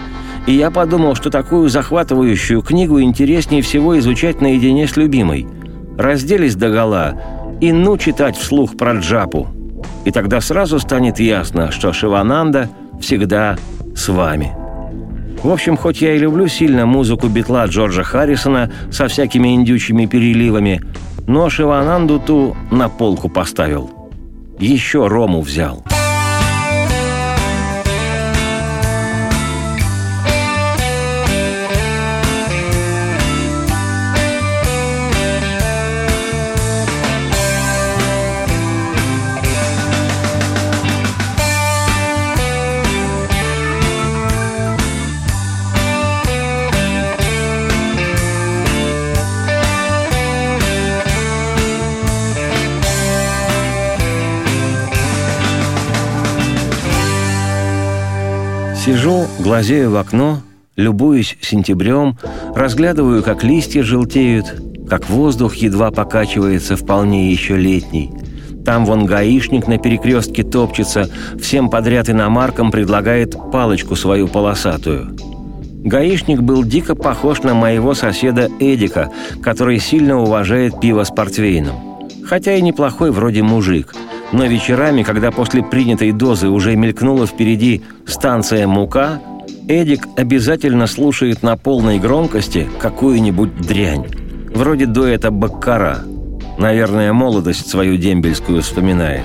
и 0.49 0.53
я 0.53 0.71
подумал, 0.71 1.13
что 1.13 1.29
такую 1.29 1.69
захватывающую 1.69 2.63
книгу 2.63 2.99
интереснее 2.99 3.61
всего 3.61 3.99
изучать 3.99 4.41
наедине 4.41 4.87
с 4.87 4.97
любимой. 4.97 5.47
Разделись 5.95 6.55
догола 6.55 7.21
и 7.61 7.71
ну 7.71 7.99
читать 7.99 8.35
вслух 8.35 8.75
про 8.75 8.93
Джапу. 8.93 9.47
И 10.05 10.11
тогда 10.11 10.41
сразу 10.41 10.79
станет 10.79 11.19
ясно, 11.19 11.69
что 11.69 11.93
Шивананда 11.93 12.67
всегда 12.99 13.59
с 13.95 14.09
вами. 14.09 14.51
В 15.43 15.51
общем, 15.51 15.77
хоть 15.77 16.01
я 16.01 16.15
и 16.15 16.19
люблю 16.19 16.47
сильно 16.47 16.87
музыку 16.87 17.27
битла 17.27 17.67
Джорджа 17.67 18.01
Харрисона 18.01 18.71
со 18.89 19.07
всякими 19.07 19.53
индючими 19.53 20.07
переливами, 20.07 20.81
но 21.27 21.51
Шивананду 21.51 22.19
ту 22.19 22.57
на 22.71 22.89
полку 22.89 23.29
поставил. 23.29 23.91
Еще 24.57 25.05
рому 25.05 25.41
взял. 25.41 25.83
Глазею 59.49 59.89
в 59.89 59.95
окно, 59.95 60.43
любуюсь 60.75 61.35
сентябрем, 61.41 62.19
разглядываю, 62.55 63.23
как 63.23 63.43
листья 63.43 63.81
желтеют, 63.81 64.61
как 64.87 65.09
воздух 65.09 65.55
едва 65.55 65.89
покачивается, 65.89 66.75
вполне 66.75 67.31
еще 67.31 67.57
летний. 67.57 68.11
Там 68.63 68.85
вон 68.85 69.07
гаишник 69.07 69.67
на 69.67 69.79
перекрестке 69.79 70.43
топчется, 70.43 71.09
всем 71.41 71.71
подряд 71.71 72.11
иномаркам 72.11 72.69
предлагает 72.69 73.35
палочку 73.51 73.95
свою 73.95 74.27
полосатую. 74.27 75.17
Гаишник 75.83 76.41
был 76.41 76.63
дико 76.63 76.93
похож 76.93 77.41
на 77.41 77.55
моего 77.55 77.95
соседа 77.95 78.49
Эдика, 78.59 79.11
который 79.41 79.79
сильно 79.79 80.21
уважает 80.21 80.79
пиво 80.79 81.03
с 81.03 81.09
портвейном. 81.09 82.07
Хотя 82.23 82.53
и 82.53 82.61
неплохой 82.61 83.09
вроде 83.09 83.41
мужик– 83.41 83.95
но 84.31 84.45
вечерами, 84.45 85.03
когда 85.03 85.31
после 85.31 85.63
принятой 85.63 86.11
дозы 86.11 86.49
уже 86.49 86.75
мелькнула 86.75 87.25
впереди 87.25 87.81
станция 88.05 88.67
«Мука», 88.67 89.21
Эдик 89.69 90.07
обязательно 90.17 90.87
слушает 90.87 91.43
на 91.43 91.55
полной 91.55 91.99
громкости 91.99 92.67
какую-нибудь 92.79 93.55
дрянь. 93.55 94.07
Вроде 94.51 94.87
дуэта 94.87 95.29
«Баккара». 95.29 95.99
Наверное, 96.57 97.13
молодость 97.13 97.69
свою 97.69 97.95
дембельскую 97.95 98.63
вспоминает. 98.63 99.21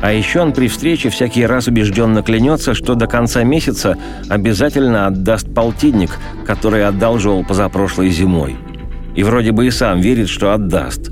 А 0.00 0.10
еще 0.10 0.40
он 0.40 0.54
при 0.54 0.68
встрече 0.68 1.10
всякий 1.10 1.44
раз 1.44 1.66
убежденно 1.66 2.22
клянется, 2.22 2.72
что 2.72 2.94
до 2.94 3.06
конца 3.06 3.42
месяца 3.42 3.98
обязательно 4.30 5.06
отдаст 5.06 5.52
полтинник, 5.52 6.12
который 6.46 6.86
одалживал 6.86 7.44
позапрошлой 7.44 8.08
зимой. 8.08 8.56
И 9.16 9.22
вроде 9.22 9.52
бы 9.52 9.66
и 9.66 9.70
сам 9.70 10.00
верит, 10.00 10.30
что 10.30 10.54
отдаст. 10.54 11.10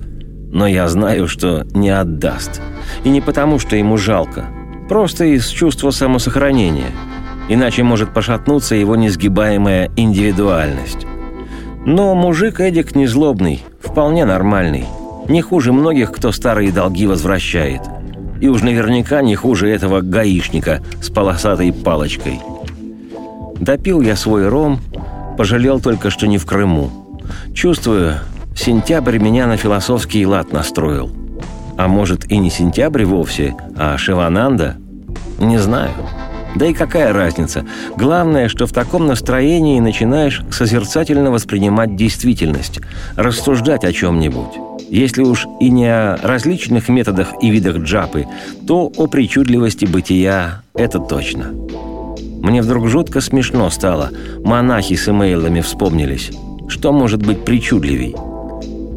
Но 0.51 0.67
я 0.67 0.89
знаю, 0.89 1.29
что 1.29 1.67
не 1.75 1.91
отдаст. 1.91 2.63
И 3.05 3.11
не 3.11 3.21
потому, 3.21 3.59
что 3.59 3.77
ему 3.77 3.99
жалко. 3.99 4.47
Просто 4.89 5.27
из 5.27 5.47
чувства 5.49 5.91
самосохранения. 5.91 6.93
Иначе 7.49 7.83
может 7.83 8.13
пошатнуться 8.13 8.75
его 8.75 8.97
несгибаемая 8.97 9.91
индивидуальность. 9.97 11.07
Но 11.85 12.15
мужик 12.15 12.61
Эдик 12.61 12.97
не 12.97 13.07
злобный, 13.07 13.63
вполне 13.81 14.25
нормальный. 14.25 14.87
Не 15.29 15.43
хуже 15.43 15.73
многих, 15.73 16.13
кто 16.13 16.33
старые 16.33 16.73
долги 16.73 17.07
возвращает. 17.07 17.83
И 18.41 18.49
уж 18.49 18.63
наверняка 18.63 19.23
не 19.23 19.35
хуже 19.35 19.71
этого 19.71 20.01
гаишника 20.01 20.83
с 21.01 21.09
полосатой 21.09 21.73
палочкой. 21.73 22.41
Допил 23.59 24.01
я 24.01 24.17
свой 24.17 24.49
ром, 24.49 24.81
пожалел 25.39 25.81
только, 25.81 26.11
что 26.11 26.27
не 26.27 26.39
в 26.39 26.47
Крыму. 26.47 26.91
Чувствую, 27.55 28.15
сентябрь 28.57 29.19
меня 29.19 29.47
на 29.47 29.57
философский 29.57 30.27
лад 30.27 30.53
настроил– 30.53 31.11
а 31.77 31.89
может 31.89 32.31
и 32.31 32.39
не 32.39 32.51
сентябрь 32.51 33.05
вовсе, 33.05 33.55
а 33.77 33.99
Шивананда? 33.99 34.77
Не 35.39 35.59
знаю. 35.59 35.93
Да 36.57 36.65
и 36.67 36.73
какая 36.73 37.13
разница? 37.13 37.67
Главное, 37.99 38.49
что 38.49 38.67
в 38.67 38.73
таком 38.73 39.07
настроении 39.07 39.79
начинаешь 39.79 40.43
созерцательно 40.51 41.31
воспринимать 41.31 41.97
действительность, 41.97 42.81
рассуждать 43.15 43.85
о 43.85 43.93
чем-нибудь. 43.93 44.59
Если 44.89 45.23
уж 45.23 45.47
и 45.61 45.69
не 45.69 45.87
о 45.87 46.17
различных 46.23 46.89
методах 46.89 47.35
и 47.43 47.51
видах 47.51 47.77
джапы, 47.79 48.27
то 48.67 48.91
о 48.97 49.07
причудливости 49.07 49.85
бытия– 49.85 50.63
это 50.75 50.99
точно. 50.99 51.53
Мне 52.41 52.63
вдруг 52.63 52.89
жутко 52.89 53.21
смешно 53.21 53.69
стало. 53.69 54.11
Монахи 54.43 54.95
с 54.95 55.09
имейлами 55.11 55.61
вспомнились. 55.61 56.31
Что 56.69 56.91
может 56.91 57.21
быть 57.25 57.45
причудливей? 57.45 58.17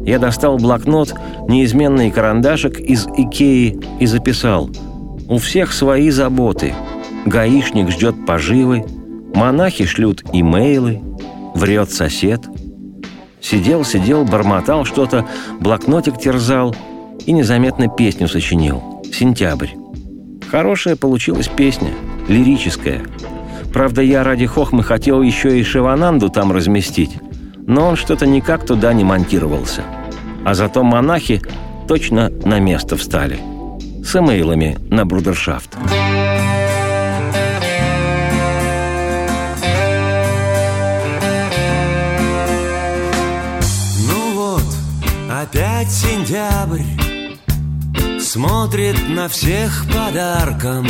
Я 0.06 0.18
достал 0.18 0.56
блокнот, 0.56 1.14
неизменный 1.46 2.10
карандашик 2.10 2.80
из 2.80 3.06
Икеи 3.06 3.78
и 3.98 4.06
записал. 4.06 4.70
У 5.28 5.36
всех 5.36 5.74
свои 5.74 6.08
заботы. 6.08 6.72
Гаишник 7.26 7.90
ждет 7.90 8.26
поживы, 8.26 8.84
монахи 9.34 9.86
шлют 9.86 10.22
имейлы, 10.32 11.00
врет 11.54 11.90
сосед. 11.90 12.40
Сидел, 13.40 13.84
сидел, 13.84 14.24
бормотал 14.24 14.84
что-то, 14.84 15.26
блокнотик 15.60 16.18
терзал 16.18 16.74
и 17.26 17.32
незаметно 17.32 17.88
песню 17.88 18.28
сочинил. 18.28 19.02
«Сентябрь». 19.12 19.70
Хорошая 20.50 20.96
получилась 20.96 21.48
песня, 21.48 21.90
лирическая. 22.28 23.02
Правда, 23.72 24.02
я 24.02 24.24
ради 24.24 24.46
хохмы 24.46 24.82
хотел 24.82 25.22
еще 25.22 25.58
и 25.58 25.62
Шивананду 25.62 26.28
там 26.28 26.52
разместить 26.52 27.18
но 27.70 27.86
он 27.86 27.96
что-то 27.96 28.26
никак 28.26 28.66
туда 28.66 28.92
не 28.92 29.04
монтировался. 29.04 29.82
А 30.44 30.54
зато 30.54 30.82
монахи 30.82 31.40
точно 31.86 32.28
на 32.44 32.58
место 32.58 32.96
встали. 32.96 33.38
С 34.04 34.16
имейлами 34.16 34.76
на 34.90 35.04
брудершафт. 35.04 35.76
Ну 35.78 35.99
опять 45.90 45.92
сентябрь 45.92 46.82
Смотрит 48.20 49.08
на 49.08 49.28
всех 49.28 49.86
подарком. 49.92 50.86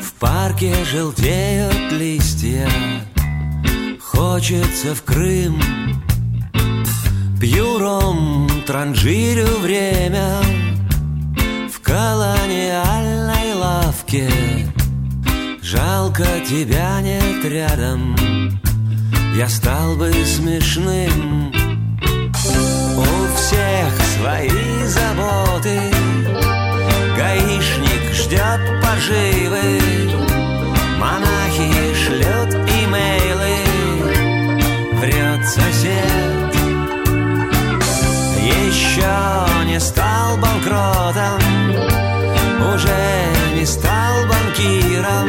В 0.00 0.12
парке 0.20 0.74
желтеют 0.84 1.92
листья 1.92 2.68
Хочется 4.00 4.94
в 4.94 5.02
Крым. 5.02 5.60
Пью 7.40 7.78
ром, 7.78 8.48
транжирю 8.66 9.58
время 9.58 10.38
В 11.72 11.80
колониальной 11.80 13.54
лавке. 13.54 14.30
Жалко 15.60 16.24
тебя 16.48 17.00
нет 17.00 17.44
рядом 17.44 18.16
Я 19.36 19.48
стал 19.48 19.96
бы 19.96 20.12
смешным 20.24 21.61
всех 23.72 24.06
свои 24.16 24.84
заботы. 24.84 25.80
Гаишник 27.16 28.12
ждет 28.12 28.60
поживы. 28.82 29.80
Монахи 30.98 31.94
шлют 31.94 32.54
имейлы. 32.54 33.56
Врет 34.94 35.46
сосед. 35.46 36.54
Еще 38.40 39.66
не 39.66 39.80
стал 39.80 40.36
банкротом. 40.36 41.40
Уже 42.74 43.54
не 43.54 43.64
стал 43.64 44.26
банкиром. 44.26 45.28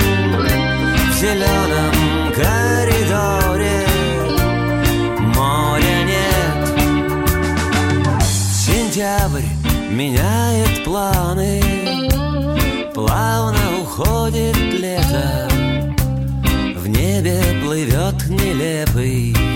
В 1.10 1.14
зеленом 1.16 2.03
меняет 9.94 10.84
планы. 10.84 11.62
Плавно 12.94 13.60
уходит 13.82 14.56
лето. 14.80 15.48
В 16.76 16.88
небе 16.88 17.42
плывет 17.64 18.28
нелепый 18.30 19.53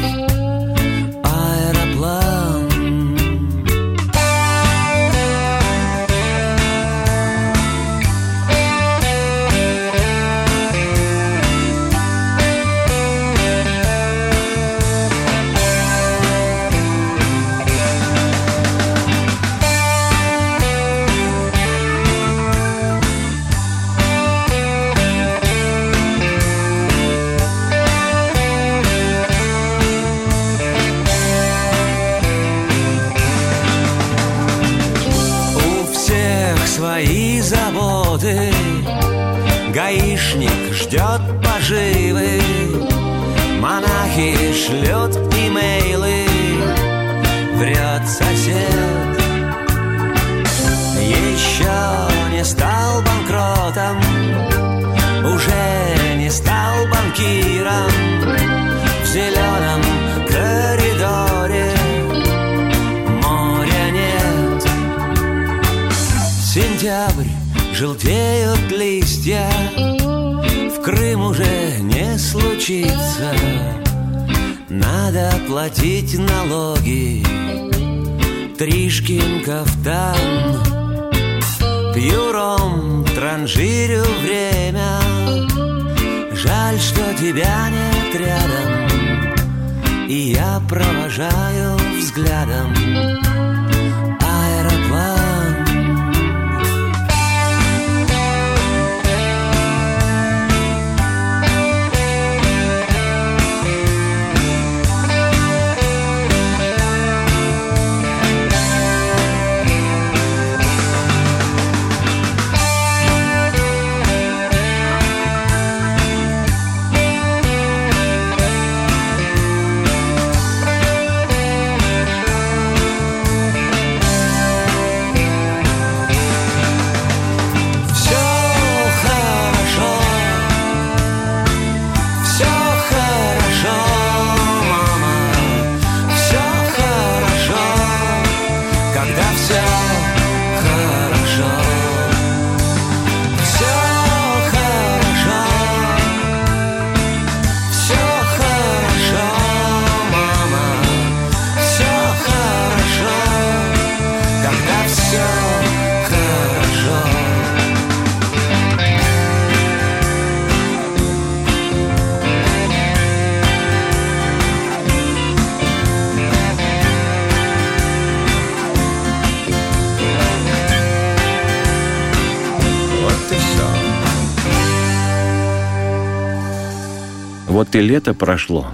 и 177.77 177.81
лето 177.81 178.13
прошло. 178.15 178.67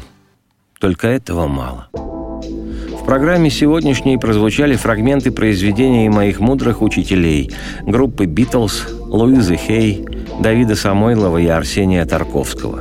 Только 0.80 1.08
этого 1.08 1.47
мало. 1.47 1.88
В 1.93 3.06
программе 3.06 3.49
сегодняшней 3.49 4.18
прозвучали 4.18 4.76
фрагменты 4.76 5.32
произведений 5.32 6.08
моих 6.08 6.39
мудрых 6.39 6.82
учителей 6.82 7.51
группы 7.82 8.26
«Битлз», 8.26 8.88
Луизы 9.01 9.58
Хей, 9.58 10.06
Давида 10.39 10.76
Самойлова 10.76 11.38
и 11.38 11.47
Арсения 11.47 12.06
Тарковского. 12.06 12.80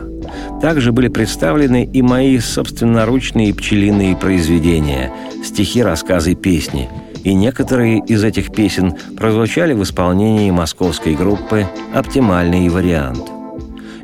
Также 0.60 0.92
были 0.92 1.08
представлены 1.08 1.84
и 1.84 2.02
мои 2.02 2.38
собственноручные 2.38 3.52
пчелиные 3.52 4.16
произведения, 4.16 5.12
стихи, 5.44 5.82
рассказы, 5.82 6.36
песни. 6.36 6.88
И 7.24 7.34
некоторые 7.34 7.98
из 7.98 8.22
этих 8.22 8.52
песен 8.52 8.94
прозвучали 9.16 9.72
в 9.72 9.82
исполнении 9.82 10.50
московской 10.52 11.16
группы 11.16 11.66
«Оптимальный 11.92 12.68
вариант». 12.68 13.41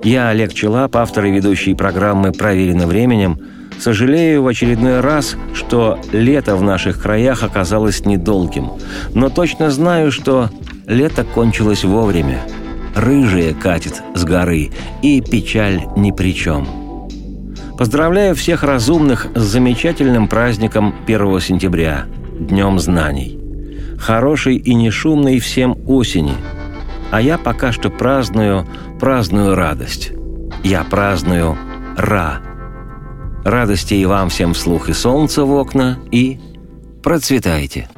Я, 0.09 0.31
Олег 0.31 0.55
Челап, 0.55 0.97
автор 0.97 1.27
и 1.27 1.31
ведущий 1.31 1.75
программы 1.75 2.33
«Проверено 2.33 2.87
временем», 2.87 3.39
сожалею 3.79 4.43
в 4.43 4.47
очередной 4.47 5.01
раз, 5.01 5.37
что 5.53 5.99
лето 6.13 6.57
в 6.57 6.63
наших 6.63 7.03
краях 7.03 7.43
оказалось 7.43 8.07
недолгим, 8.07 8.71
но 9.15 9.29
точно 9.29 9.71
знаю, 9.71 10.11
что 10.11 10.49
лето 10.87 11.25
кончилось 11.25 11.85
вовремя. 11.85 12.41
Рыжая 12.97 13.53
катит 13.53 14.03
с 14.15 14.25
горы, 14.25 14.71
и 15.03 15.21
печаль 15.21 15.83
ни 15.95 16.11
при 16.11 16.35
чем. 16.35 16.67
Поздравляю 17.77 18.35
всех 18.35 18.63
разумных 18.63 19.27
с 19.35 19.43
замечательным 19.43 20.27
праздником 20.27 20.95
1 21.07 21.41
сентября, 21.41 22.07
Днем 22.41 22.79
знаний. 22.79 23.39
Хорошей 23.99 24.57
и 24.57 24.73
не 24.73 24.91
шумной 24.91 25.39
всем 25.39 25.77
осени– 25.87 26.33
а 27.11 27.21
я 27.21 27.39
пока 27.39 27.73
что 27.73 27.91
праздную, 27.91 28.67
праздную 29.01 29.55
радость. 29.55 30.13
Я 30.63 30.85
праздную 30.85 31.57
Ра. 31.97 32.41
Радости 33.45 33.95
и 33.95 34.05
вам 34.05 34.29
всем 34.29 34.55
вслух 34.55 34.89
и 34.89 34.93
солнце 34.93 35.45
в 35.45 35.53
окна, 35.53 35.99
и 36.11 36.41
Процветайте! 37.03 37.89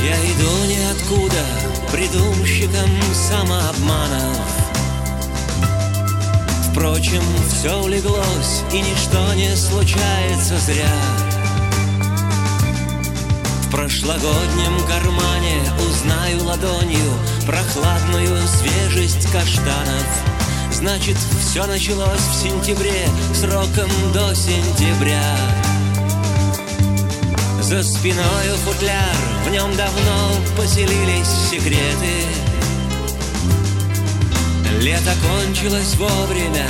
Я 0.00 0.16
иду 0.16 0.50
ниоткуда 0.68 1.44
придумщиком 1.90 2.90
самообманов 3.12 4.51
Впрочем, 6.82 7.22
все 7.48 7.80
улеглось, 7.80 8.64
и 8.72 8.80
ничто 8.80 9.34
не 9.34 9.54
случается 9.54 10.58
зря. 10.58 10.90
В 13.60 13.70
прошлогоднем 13.70 14.84
кармане 14.88 15.62
узнаю 15.78 16.42
ладонью 16.42 17.12
Прохладную 17.46 18.36
свежесть 18.48 19.30
каштанов. 19.30 20.06
Значит, 20.72 21.16
все 21.40 21.66
началось 21.66 22.18
в 22.18 22.42
сентябре, 22.42 23.06
сроком 23.32 23.88
до 24.12 24.34
сентября. 24.34 25.36
За 27.60 27.80
спиною 27.84 28.56
футляр, 28.64 29.14
в 29.46 29.50
нем 29.52 29.70
давно 29.76 30.32
поселились 30.56 31.28
секреты. 31.48 32.51
Лето 34.82 35.12
кончилось 35.22 35.94
вовремя, 35.94 36.66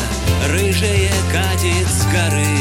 рыжее 0.50 1.10
катит 1.32 1.88
с 1.88 2.04
горы. 2.12 2.58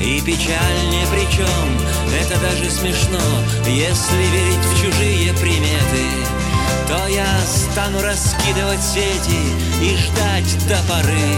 И 0.00 0.20
печаль 0.22 0.88
ни 0.90 1.06
при 1.06 1.32
чем, 1.32 2.18
это 2.20 2.36
даже 2.40 2.68
смешно, 2.68 3.20
если 3.64 4.16
верить 4.16 4.64
в 4.64 4.74
чужие 4.74 5.32
приметы. 5.34 6.04
То 6.88 7.06
я 7.06 7.28
стану 7.46 8.02
раскидывать 8.02 8.82
сети 8.82 9.38
и 9.80 9.96
ждать 9.96 10.58
до 10.66 10.78
поры. 10.92 11.28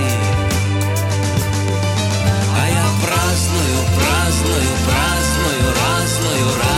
А 2.57 2.67
я 2.67 2.87
праздную, 3.05 3.77
праздную, 3.95 4.71
праздную 4.87 5.75
разную 5.75 6.59
радость. 6.61 6.74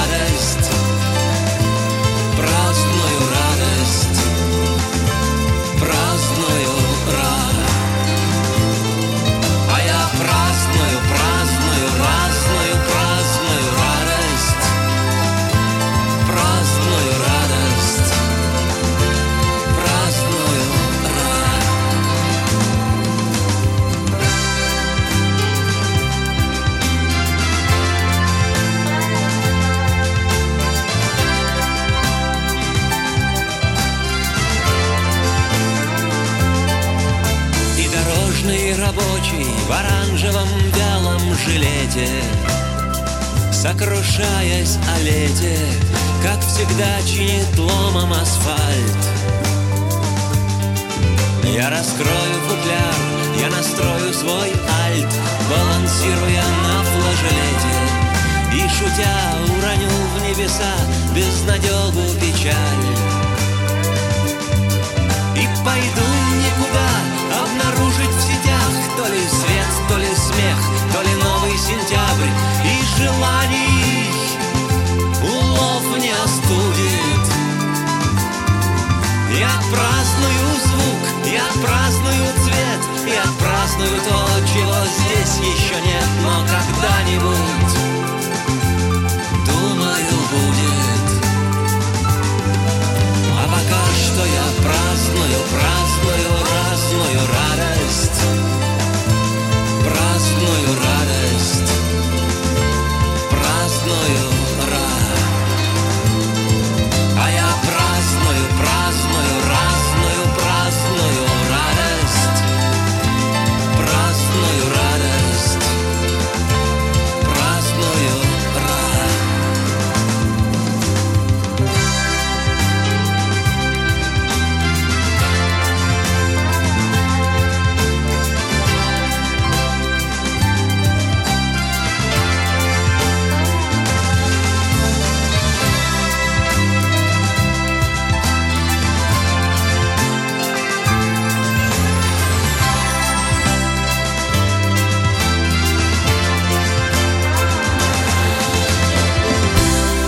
В 39.66 39.72
оранжевом 39.72 40.48
вялом 40.74 41.20
жилете 41.44 42.08
Сокрушаясь 43.52 44.78
о 44.94 45.02
лете, 45.02 45.58
как 46.22 46.40
всегда 46.40 47.02
чинит 47.02 47.58
ломом 47.58 48.12
асфальт. 48.12 48.96
Я 51.42 51.70
раскрою 51.70 52.36
футляр, 52.48 52.94
я 53.40 53.48
настрою 53.48 54.12
свой 54.12 54.52
альт 54.84 55.12
Балансируя 55.48 56.44
на 56.64 56.82
флажолете 56.82 57.76
И 58.52 58.60
шутя 58.68 59.16
уроню 59.48 59.88
в 59.88 60.28
небеса 60.28 60.74
безнадегу 61.14 62.04
печаль. 62.20 62.86
И 65.34 65.46
пойду 65.64 66.05
сентябрь 71.66 72.30
и 72.64 72.74
желаний 72.96 74.06
улов 75.20 75.98
не 75.98 76.12
остудит. 76.12 77.26
Я 79.36 79.50
праздную 79.72 80.46
звук, 80.64 81.02
я 81.26 81.46
праздную 81.60 82.26
цвет, 82.44 82.80
я 83.08 83.24
праздную 83.42 84.00
то, 84.00 84.18
чего 84.52 84.78
здесь 84.94 85.38
еще 85.38 85.74
нет, 85.82 86.08
но 86.22 86.46
когда-нибудь, 86.46 87.74
думаю, 89.44 90.16
будет. 90.30 91.06
А 93.32 93.44
пока 93.48 93.84
что 93.92 94.24
я 94.24 94.46
праздную, 94.62 95.40
праздную, 95.50 96.30
разную 96.46 97.20
радость. 97.26 97.75